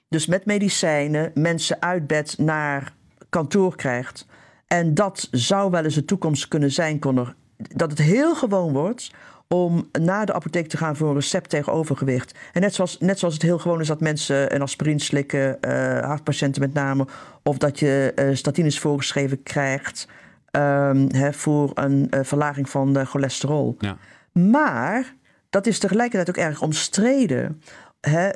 dus 0.09 0.25
met 0.25 0.45
medicijnen, 0.45 1.31
mensen 1.33 1.81
uit 1.81 2.07
bed 2.07 2.35
naar 2.37 2.93
kantoor 3.29 3.75
krijgt. 3.75 4.25
En 4.67 4.93
dat 4.93 5.27
zou 5.31 5.71
wel 5.71 5.83
eens 5.83 5.95
de 5.95 6.05
toekomst 6.05 6.47
kunnen 6.47 6.71
zijn, 6.71 6.99
Connor. 6.99 7.35
Dat 7.57 7.89
het 7.89 7.99
heel 7.99 8.35
gewoon 8.35 8.73
wordt 8.73 9.11
om 9.47 9.89
naar 9.91 10.25
de 10.25 10.33
apotheek 10.33 10.67
te 10.67 10.77
gaan 10.77 10.95
voor 10.95 11.07
een 11.07 11.13
recept 11.13 11.49
tegen 11.49 11.73
overgewicht. 11.73 12.37
En 12.53 12.61
net 12.61 12.73
zoals, 12.73 12.97
net 12.99 13.19
zoals 13.19 13.33
het 13.33 13.43
heel 13.43 13.57
gewoon 13.57 13.81
is 13.81 13.87
dat 13.87 13.99
mensen 13.99 14.55
een 14.55 14.61
aspirine 14.61 14.99
slikken, 14.99 15.61
eh, 15.61 16.05
hartpatiënten 16.05 16.61
met 16.61 16.73
name, 16.73 17.07
of 17.43 17.57
dat 17.57 17.79
je 17.79 18.11
eh, 18.15 18.35
statines 18.35 18.79
voorgeschreven 18.79 19.43
krijgt 19.43 20.07
ehm, 20.51 21.07
hè, 21.07 21.33
voor 21.33 21.71
een 21.73 22.09
eh, 22.09 22.19
verlaging 22.23 22.69
van 22.69 22.93
de 22.93 23.05
cholesterol. 23.05 23.75
Ja. 23.79 23.97
Maar 24.31 25.15
dat 25.49 25.67
is 25.67 25.79
tegelijkertijd 25.79 26.29
ook 26.29 26.45
erg 26.45 26.61
omstreden. 26.61 27.61
Hè? 28.01 28.29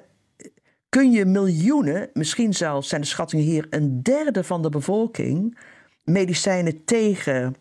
Kun 0.89 1.12
je 1.12 1.26
miljoenen, 1.26 2.10
misschien 2.13 2.54
zelfs 2.54 2.89
zijn 2.89 3.02
de 3.02 3.08
schattingen 3.08 3.45
hier 3.45 3.67
een 3.69 4.04
derde 4.04 4.43
van 4.43 4.62
de 4.62 4.69
bevolking, 4.69 5.58
medicijnen 6.04 6.84
tegen 6.86 7.56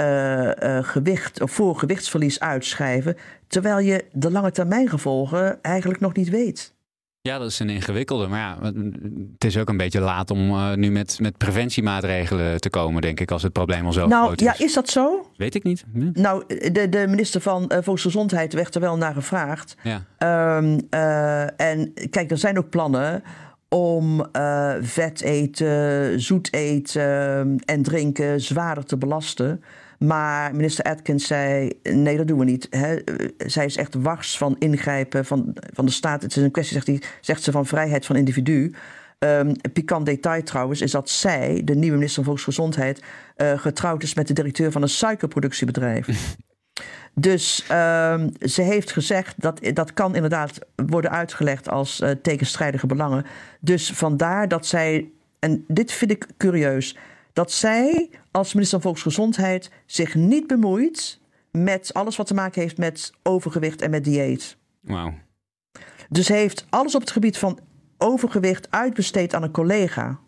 eh, 0.00 0.78
eh, 0.78 0.84
gewicht 0.84 1.40
of 1.40 1.50
voor 1.50 1.78
gewichtsverlies 1.78 2.40
uitschrijven, 2.40 3.16
terwijl 3.46 3.78
je 3.78 4.04
de 4.12 4.30
lange 4.30 4.50
termijn 4.50 4.88
gevolgen 4.88 5.62
eigenlijk 5.62 6.00
nog 6.00 6.14
niet 6.14 6.28
weet? 6.28 6.74
Ja, 7.22 7.38
dat 7.38 7.50
is 7.50 7.58
een 7.58 7.70
ingewikkelde. 7.70 8.26
Maar 8.26 8.38
ja, 8.38 8.72
het 9.32 9.44
is 9.44 9.58
ook 9.58 9.68
een 9.68 9.76
beetje 9.76 10.00
laat 10.00 10.30
om 10.30 10.50
eh, 10.50 10.74
nu 10.74 10.90
met, 10.90 11.18
met 11.20 11.36
preventiemaatregelen 11.36 12.60
te 12.60 12.70
komen, 12.70 13.02
denk 13.02 13.20
ik, 13.20 13.30
als 13.30 13.42
het 13.42 13.52
probleem 13.52 13.86
al 13.86 13.92
zo 13.92 14.06
nou, 14.06 14.24
groot 14.24 14.40
is. 14.40 14.46
ja, 14.46 14.64
is 14.64 14.74
dat 14.74 14.88
zo? 14.88 15.30
Weet 15.36 15.54
ik 15.54 15.62
niet. 15.62 15.84
Hm? 15.92 16.10
Nou, 16.12 16.44
de, 16.46 16.88
de 16.88 17.06
minister 17.08 17.40
van 17.40 17.72
Volksgezondheid 17.80 18.52
werd 18.52 18.74
er 18.74 18.80
wel 18.80 18.96
naar 18.96 19.14
gevraagd. 19.14 19.74
Ja. 19.82 20.04
Ehm, 20.18 20.78
eh, 20.90 21.60
en 21.60 21.92
kijk, 22.10 22.30
er 22.30 22.38
zijn 22.38 22.58
ook 22.58 22.70
plannen 22.70 23.22
om 23.68 24.26
vet 24.80 25.20
eten, 25.20 26.20
zoet 26.20 26.52
eten 26.52 27.56
en 27.64 27.82
drinken 27.82 28.40
zwaarder 28.40 28.84
te 28.84 28.96
belasten. 28.96 29.62
Maar 30.04 30.54
minister 30.54 30.84
Atkins 30.84 31.26
zei: 31.26 31.72
nee, 31.82 32.16
dat 32.16 32.28
doen 32.28 32.38
we 32.38 32.44
niet. 32.44 32.66
Hè. 32.70 32.98
Zij 33.36 33.64
is 33.64 33.76
echt 33.76 33.94
wars 33.94 34.38
van 34.38 34.56
ingrijpen 34.58 35.24
van, 35.24 35.54
van 35.74 35.84
de 35.86 35.92
staat. 35.92 36.22
Het 36.22 36.36
is 36.36 36.42
een 36.42 36.50
kwestie, 36.50 36.74
zegt, 36.74 36.86
hij, 36.86 37.02
zegt 37.20 37.42
ze, 37.42 37.52
van 37.52 37.66
vrijheid 37.66 38.06
van 38.06 38.16
individu. 38.16 38.74
Een 39.18 39.60
pikant 39.72 40.06
detail 40.06 40.42
trouwens 40.42 40.80
is 40.80 40.90
dat 40.90 41.10
zij, 41.10 41.62
de 41.64 41.74
nieuwe 41.74 41.96
minister 41.96 42.14
van 42.14 42.24
Volksgezondheid, 42.24 43.02
eh, 43.36 43.58
getrouwd 43.58 44.02
is 44.02 44.14
met 44.14 44.26
de 44.26 44.32
directeur 44.32 44.72
van 44.72 44.82
een 44.82 44.88
suikerproductiebedrijf. 44.88 46.08
Dus 47.14 47.64
ehm, 47.68 48.28
ze 48.40 48.62
heeft 48.62 48.92
gezegd 48.92 49.34
dat 49.40 49.60
dat 49.74 49.92
kan 49.92 50.14
inderdaad 50.14 50.58
worden 50.86 51.10
uitgelegd 51.10 51.68
als 51.68 52.00
eh, 52.00 52.10
tegenstrijdige 52.10 52.86
belangen. 52.86 53.26
Dus 53.60 53.92
vandaar 53.92 54.48
dat 54.48 54.66
zij, 54.66 55.10
en 55.38 55.64
dit 55.68 55.92
vind 55.92 56.10
ik 56.10 56.26
curieus, 56.36 56.96
dat 57.32 57.52
zij 57.52 58.10
als 58.30 58.54
minister 58.54 58.80
van 58.80 58.90
Volksgezondheid 58.90 59.70
zich 59.86 60.14
niet 60.14 60.46
bemoeit 60.46 61.20
met 61.50 61.94
alles 61.94 62.16
wat 62.16 62.26
te 62.26 62.34
maken 62.34 62.62
heeft 62.62 62.78
met 62.78 63.12
overgewicht 63.22 63.82
en 63.82 63.90
met 63.90 64.04
dieet. 64.04 64.56
Wauw. 64.80 65.14
Dus 66.08 66.28
heeft 66.28 66.66
alles 66.68 66.94
op 66.94 67.00
het 67.00 67.10
gebied 67.10 67.38
van 67.38 67.58
overgewicht 67.98 68.70
uitbesteed 68.70 69.34
aan 69.34 69.42
een 69.42 69.50
collega. 69.50 70.18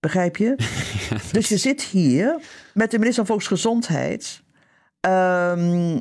Begrijp 0.00 0.36
je? 0.36 0.54
Dus 1.32 1.48
je 1.48 1.56
zit 1.56 1.82
hier 1.82 2.40
met 2.74 2.90
de 2.90 2.98
minister 2.98 3.26
van 3.26 3.34
Volksgezondheid, 3.34 4.42
ehm, 5.00 6.00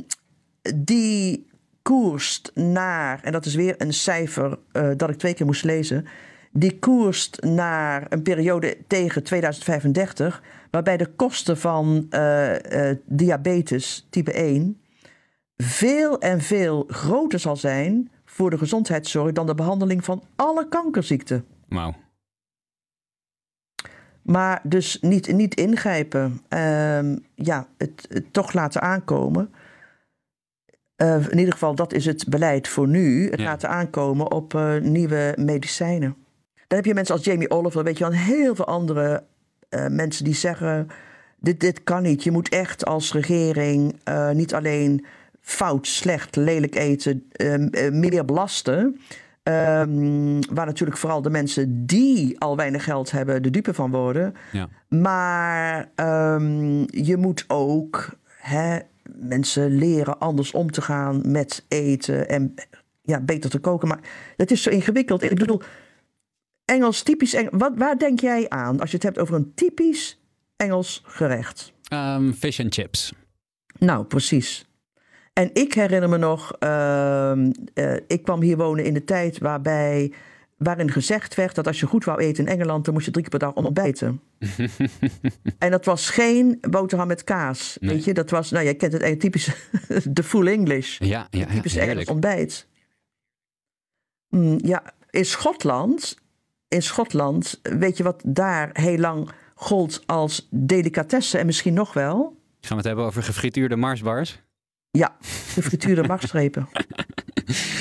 die 0.76 1.48
koerst 1.82 2.52
naar, 2.54 3.20
en 3.24 3.32
dat 3.32 3.46
is 3.46 3.56
weer 3.56 3.76
een 3.78 3.94
cijfer 3.94 4.60
eh, 4.72 4.90
dat 4.98 5.10
ik 5.10 5.18
twee 5.18 5.34
keer 5.34 5.46
moest 5.46 5.64
lezen, 5.64 6.08
die 6.52 6.80
koerst 6.80 7.42
naar 7.42 8.06
een 8.10 8.22
periode 8.22 8.78
tegen 8.88 9.24
2035, 9.24 10.42
waarbij 10.76 10.98
de 10.98 11.16
kosten 11.16 11.58
van 11.58 12.06
eh, 12.10 12.90
eh, 12.90 12.98
diabetes 13.06 14.08
type 14.10 14.32
1 14.34 14.82
veel 15.58 16.20
en 16.20 16.42
veel 16.42 16.86
groter 16.88 17.40
zal 17.40 17.56
zijn 17.56 18.12
voor 18.26 18.50
de 18.50 18.58
gezondheidszorg 18.58 19.32
dan 19.32 19.46
de 19.46 19.56
behandeling 19.56 20.06
van 20.06 20.24
alle 20.36 20.68
kankerziekten. 20.68 21.46
Wauw. 21.68 21.94
Maar 24.22 24.60
dus 24.64 24.98
niet, 25.02 25.34
niet 25.34 25.56
ingrijpen. 25.56 26.42
Ehm, 26.48 27.18
ja, 27.36 27.68
het, 27.78 28.06
het 28.10 28.34
toch 28.34 28.54
laten 28.54 28.82
aankomen. 28.82 29.54
Eh, 30.96 31.30
in 31.30 31.38
ieder 31.38 31.54
geval, 31.54 31.76
dat 31.76 31.94
is 31.94 32.06
het 32.06 32.30
beleid 32.30 32.68
voor 32.68 32.88
nu. 32.88 33.30
Het 33.30 33.40
Ja. 33.40 33.46
laten 33.46 33.70
aankomen 33.70 34.32
op 34.32 34.54
nieuwe 34.82 35.34
medicijnen. 35.40 36.16
Dan 36.68 36.78
heb 36.78 36.86
je 36.86 36.94
mensen 36.94 37.16
als 37.16 37.26
Jamie 37.26 37.50
Oliver, 37.50 37.84
weet 37.84 37.98
je 37.98 38.04
wel, 38.04 38.14
en 38.14 38.20
heel 38.20 38.56
veel 38.56 38.68
andere 38.68 39.24
eh, 39.70 39.88
mensen 39.88 40.24
die 40.24 40.36
zeggen... 40.36 40.88
Dit, 41.40 41.60
dit 41.60 41.84
kan 41.84 42.04
niet. 42.04 42.24
Je 42.24 42.32
moet 42.32 42.50
echt 42.50 42.86
als 42.86 43.14
regering 43.14 44.00
eh, 44.04 44.30
niet 44.30 44.54
alleen 44.54 45.06
fout, 45.42 45.88
slecht, 45.88 46.36
lelijk 46.36 46.76
eten, 46.76 47.30
eh, 47.32 47.92
meer 47.92 48.26
belasten... 48.26 49.00
Ehm, 49.44 50.42
waar 50.50 50.66
natuurlijk 50.66 50.98
vooral 50.98 51.22
de 51.22 51.30
mensen 51.30 51.86
die 51.86 52.40
al 52.40 52.56
weinig 52.56 52.84
geld 52.84 53.12
hebben 53.12 53.44
de 53.44 53.50
dupe 53.50 53.74
van 53.74 53.92
worden. 53.92 54.34
Ja. 54.52 54.70
Maar 54.88 55.90
ehm, 55.96 56.84
je 56.88 57.18
moet 57.18 57.46
ook 57.48 58.10
hè, 58.28 58.80
mensen 59.16 59.76
leren 59.76 60.20
anders 60.20 60.52
om 60.52 60.72
te 60.72 60.82
gaan 60.82 61.22
met 61.32 61.66
eten 61.68 62.30
en 62.30 62.54
ja, 63.02 63.20
beter 63.20 63.50
te 63.50 63.60
koken. 63.60 63.88
Maar 63.88 64.00
het 64.38 64.52
is 64.52 64.62
zo 64.62 64.70
ingewikkeld. 64.70 65.24
Ik 65.24 65.40
bedoel, 65.40 65.62
Engels, 66.66 67.04
typisch 67.04 67.34
Engels. 67.34 67.54
Wat, 67.58 67.72
waar 67.76 67.98
denk 67.98 68.20
jij 68.20 68.50
aan 68.50 68.80
als 68.80 68.90
je 68.90 68.96
het 68.96 69.06
hebt 69.06 69.20
over 69.20 69.36
een 69.36 69.52
typisch 69.56 70.22
Engels 70.56 71.02
gerecht? 71.06 71.74
Ehm, 71.88 72.32
fish 72.32 72.60
and 72.60 72.74
chips. 72.74 73.14
Nou, 73.80 74.06
precies. 74.06 74.66
En 75.34 75.50
ik 75.54 75.74
herinner 75.74 76.10
me 76.10 76.18
nog, 76.18 76.54
ehm, 76.60 77.52
eh, 77.74 77.96
ik 78.08 78.24
kwam 78.24 78.42
hier 78.42 78.58
wonen 78.58 78.86
in 78.86 78.94
de 78.94 79.04
tijd 79.04 79.38
waarbij, 79.38 80.14
waarin 80.58 80.92
gezegd 80.92 81.36
werd 81.36 81.56
dat 81.56 81.68
als 81.68 81.80
je 81.80 81.86
goed 81.86 82.06
wou 82.06 82.20
eten 82.20 82.46
in 82.46 82.52
Engeland, 82.52 82.86
dan 82.86 82.94
moest 82.94 83.06
je 83.06 83.12
drie 83.12 83.24
keer 83.30 83.40
per 83.40 83.48
dag 83.48 83.66
ontbijten. 83.66 84.22
en 85.60 85.72
dat 85.72 85.86
was 85.86 86.10
geen 86.10 86.58
boterham 86.70 87.08
met 87.08 87.24
kaas. 87.24 87.78
Nee. 87.80 87.96
Weet 87.96 88.04
je, 88.04 88.14
dat 88.14 88.30
was, 88.30 88.52
nou, 88.52 88.64
jij 88.64 88.76
kent 88.76 88.94
het 88.94 89.20
typisch, 89.20 89.50
de 90.10 90.24
full 90.24 90.48
English. 90.48 91.00
Ja, 91.00 91.28
ja, 91.30 91.40
ja 91.40 91.48
typisch 91.48 91.76
Engels 91.76 92.06
ontbijt. 92.06 92.68
Mm, 94.30 94.60
ja, 94.64 94.94
in 95.10 95.26
Schotland, 95.26 96.18
in 96.68 96.82
Schotland, 96.82 97.60
weet 97.62 97.98
je 97.98 98.04
wat 98.04 98.22
daar 98.26 98.70
heel 98.74 98.98
lang 98.98 99.30
gold 99.56 100.04
als 100.06 100.48
delicatesse 100.52 101.38
en 101.38 101.46
misschien 101.46 101.74
nog 101.74 101.94
wel? 101.94 102.18
Gaan 102.62 102.70
we 102.70 102.76
het 102.76 102.86
hebben 102.86 103.06
over 103.06 103.24
gefrituurde 103.24 103.76
marsbars? 103.76 104.44
Ja, 104.92 105.16
de 105.56 105.62
frituurde 105.64 106.04
marsstrepen. 106.14 106.68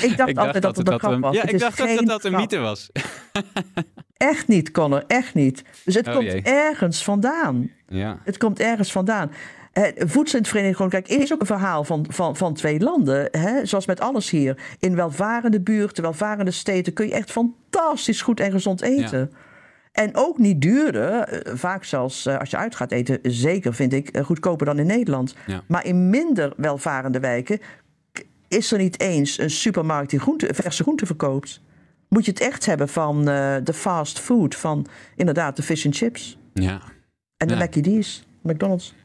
ik 0.01 0.13
dacht 0.17 0.37
altijd 0.37 0.63
dat 0.63 0.77
het 0.77 0.89
een 0.89 0.99
grap 0.99 1.21
was. 1.21 1.35
Ja, 1.35 1.41
Het 1.41 1.51
ik 1.53 1.59
dacht 1.59 1.81
ook 1.81 1.87
dat 1.95 2.05
dat 2.05 2.23
een 2.23 2.29
grap. 2.31 2.41
mythe 2.41 2.57
was. 2.59 2.89
Echt 4.17 4.47
niet, 4.47 4.71
Connor, 4.71 5.03
echt 5.07 5.33
niet. 5.33 5.63
Dus 5.85 5.95
het 5.95 6.07
Oh, 6.07 6.13
komt 6.13 6.25
jee. 6.31 6.41
ergens 6.41 7.03
vandaan. 7.03 7.71
Ja. 7.87 8.19
Het 8.23 8.37
komt 8.37 8.59
ergens 8.59 8.91
vandaan. 8.91 9.31
Eh, 9.75 9.83
Voedselvereniging 9.97 10.75
gewoon, 10.75 10.91
kijk, 10.91 11.07
is 11.07 11.33
ook 11.33 11.39
een 11.39 11.45
verhaal 11.45 11.83
van, 11.83 12.05
van, 12.09 12.35
van 12.35 12.53
twee 12.53 12.79
landen. 12.79 13.27
Hè? 13.31 13.65
Zoals 13.65 13.85
met 13.85 13.99
alles 13.99 14.29
hier. 14.29 14.57
In 14.79 14.95
welvarende 14.95 15.61
buurten, 15.61 16.03
welvarende 16.03 16.51
steden 16.51 16.93
kun 16.93 17.07
je 17.07 17.13
echt 17.13 17.31
fantastisch 17.31 18.21
goed 18.21 18.39
en 18.39 18.51
gezond 18.51 18.81
eten. 18.81 19.31
En 19.91 20.15
ook 20.15 20.37
niet 20.37 20.61
duurder, 20.61 21.19
eh, 21.19 21.55
vaak 21.55 21.83
zelfs 21.83 22.25
eh, 22.25 22.37
als 22.37 22.49
je 22.49 22.57
uit 22.57 22.75
gaat 22.75 22.91
eten, 22.91 23.19
zeker 23.21 23.73
vind 23.73 23.93
ik 23.93 24.09
eh, 24.09 24.23
goedkoper 24.25 24.65
dan 24.65 24.79
in 24.79 24.85
Nederland. 24.85 25.35
Ja. 25.45 25.63
Maar 25.67 25.85
in 25.85 26.09
minder 26.09 26.53
welvarende 26.57 27.19
wijken 27.19 27.59
is 28.47 28.71
er 28.71 28.77
niet 28.77 28.99
eens 28.99 29.39
een 29.39 29.49
supermarkt 29.49 30.09
die 30.09 30.19
groente, 30.19 30.53
verse 30.53 30.83
groenten 30.83 31.07
verkoopt. 31.07 31.61
Moet 32.09 32.25
je 32.25 32.31
het 32.31 32.41
echt 32.41 32.65
hebben 32.65 32.89
van 32.89 33.25
de 33.25 33.73
fast 33.73 34.19
food, 34.19 34.55
van 34.55 34.85
inderdaad 35.15 35.55
de 35.55 35.63
fish 35.63 35.85
and 35.85 35.95
chips 35.95 36.37
Ja. 36.53 36.81
en 37.37 37.47
de 37.47 37.55
Ja. 37.55 37.99
D's, 37.99 38.23
McDonald's. 38.41 38.95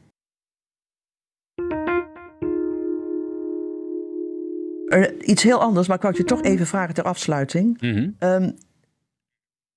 Iets 5.21 5.43
heel 5.43 5.59
anders, 5.61 5.87
maar 5.87 5.95
ik 5.95 6.01
wou 6.01 6.15
het 6.17 6.23
je 6.29 6.35
toch 6.35 6.43
even 6.43 6.67
vragen 6.67 6.93
ter 6.93 7.03
afsluiting. 7.03 7.81
Mhm. 7.81 8.09
Ehm 8.19 8.49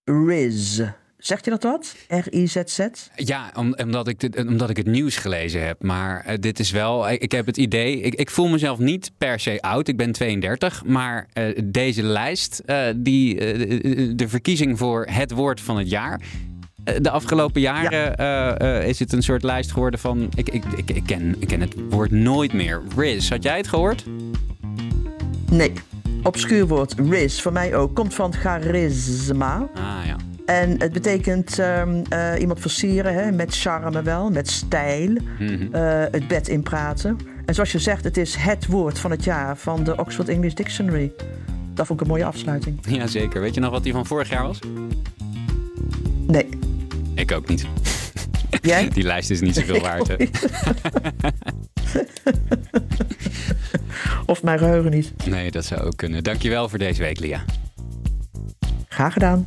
Riz. 0.04 0.80
Zegt 1.18 1.44
je 1.44 1.50
dat 1.50 1.62
wat? 1.62 1.96
R-I-Z-Z? 2.08 2.78
Ja, 3.16 3.52
om- 3.56 3.74
omdat, 3.82 4.08
ik 4.08 4.20
dit, 4.20 4.36
omdat 4.46 4.70
ik 4.70 4.76
het 4.76 4.86
nieuws 4.86 5.16
gelezen 5.16 5.66
heb. 5.66 5.82
Maar 5.82 6.24
eh, 6.24 6.34
dit 6.40 6.58
is 6.58 6.70
wel, 6.70 7.10
ik, 7.10 7.22
ik 7.22 7.32
heb 7.32 7.46
het 7.46 7.56
idee, 7.56 8.00
ik, 8.00 8.14
ik 8.14 8.30
voel 8.30 8.48
mezelf 8.48 8.78
niet 8.78 9.10
per 9.18 9.40
se 9.40 9.60
oud. 9.62 9.88
Ik 9.88 9.96
ben 9.96 10.12
32. 10.12 10.84
Maar 10.84 11.26
eh, 11.32 11.58
deze 11.64 12.02
lijst, 12.02 12.58
eh, 12.66 12.86
die, 12.96 13.34
de- 14.14 14.28
verkiezing 14.28 14.78
voor 14.78 15.06
het 15.10 15.30
woord 15.30 15.60
van 15.60 15.78
het 15.78 15.90
jaar. 15.90 16.20
De 17.00 17.10
afgelopen 17.10 17.60
jaren 17.60 18.86
is 18.86 18.98
het 18.98 19.12
een 19.12 19.22
soort 19.22 19.42
lijst 19.42 19.72
geworden 19.72 20.00
van. 20.00 20.28
Ik, 20.34 20.48
ik, 20.48 20.64
ik, 20.76 20.90
ik, 20.90 21.02
ken, 21.06 21.36
ik 21.38 21.48
ken 21.48 21.60
het 21.60 21.74
woord 21.90 22.10
nooit 22.10 22.52
meer. 22.52 22.82
Riz, 22.96 23.28
had 23.30 23.42
jij 23.42 23.56
het 23.56 23.68
gehoord? 23.68 24.04
Nee. 25.56 25.72
Obscuur 26.22 26.66
woord. 26.66 26.94
Riz, 27.08 27.40
voor 27.40 27.52
mij 27.52 27.74
ook. 27.74 27.94
Komt 27.94 28.14
van 28.14 28.32
charisma. 28.34 29.68
Ah 29.74 30.06
ja. 30.06 30.16
En 30.46 30.80
het 30.80 30.92
betekent 30.92 31.58
ehm, 31.58 32.02
eh, 32.08 32.32
iemand 32.40 32.60
versieren, 32.60 33.14
hè, 33.14 33.32
met 33.32 33.56
charme 33.56 34.02
wel, 34.02 34.30
met 34.30 34.50
stijl. 34.50 35.10
Mhm. 35.38 35.74
eh, 35.74 36.02
het 36.10 36.28
bed 36.28 36.48
inpraten. 36.48 37.16
En 37.46 37.54
zoals 37.54 37.72
je 37.72 37.78
zegt, 37.78 38.04
het 38.04 38.16
is 38.16 38.34
het 38.34 38.66
woord 38.66 38.98
van 38.98 39.10
het 39.10 39.24
jaar 39.24 39.56
van 39.56 39.84
de 39.84 39.96
Oxford 39.96 40.28
English 40.28 40.52
Dictionary. 40.52 41.12
Dat 41.74 41.86
vond 41.86 42.00
ik 42.00 42.06
een 42.06 42.12
mooie 42.12 42.24
afsluiting. 42.24 42.78
Jazeker. 42.88 43.40
Weet 43.40 43.54
je 43.54 43.60
nog 43.60 43.70
wat 43.70 43.82
die 43.82 43.92
van 43.92 44.06
vorig 44.06 44.28
jaar 44.28 44.42
was? 44.42 44.58
Nee. 46.26 46.48
Ik 47.14 47.32
ook 47.32 47.48
niet. 47.48 47.66
Jij? 48.62 48.88
Die 48.94 49.04
lijst 49.04 49.30
is 49.30 49.40
niet 49.40 49.54
zoveel 49.54 49.80
waard. 49.88 50.08
hè? 50.08 50.16
Of 54.26 54.42
mijn 54.42 54.58
geheugen 54.58 54.90
niet. 54.90 55.26
Nee, 55.26 55.50
dat 55.50 55.64
zou 55.64 55.80
ook 55.80 55.96
kunnen. 55.96 56.24
Dankjewel 56.24 56.68
voor 56.68 56.78
deze 56.78 57.02
week, 57.02 57.20
Lia. 57.20 57.44
Graag 58.88 59.12
gedaan. 59.12 59.46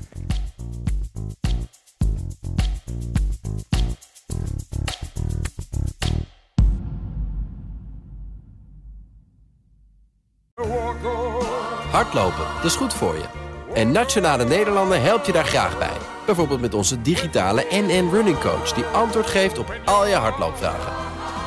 Hardlopen, 11.91 12.45
dat 12.55 12.65
is 12.65 12.75
goed 12.75 12.93
voor 12.93 13.15
je. 13.15 13.25
En 13.73 13.91
Nationale 13.91 14.45
Nederlanden 14.45 15.01
helpt 15.01 15.25
je 15.25 15.31
daar 15.31 15.45
graag 15.45 15.77
bij. 15.77 15.97
Bijvoorbeeld 16.25 16.61
met 16.61 16.73
onze 16.73 17.01
digitale 17.01 17.65
NN 17.69 18.09
Running 18.11 18.39
Coach... 18.39 18.73
die 18.73 18.83
antwoord 18.83 19.27
geeft 19.27 19.57
op 19.57 19.73
al 19.85 20.07
je 20.07 20.15
hardloopvragen. 20.15 20.93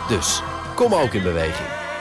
Dus, 0.09 0.43
kom 0.75 0.95
ook 0.95 1.13
in 1.13 1.23
beweging. 1.23 1.80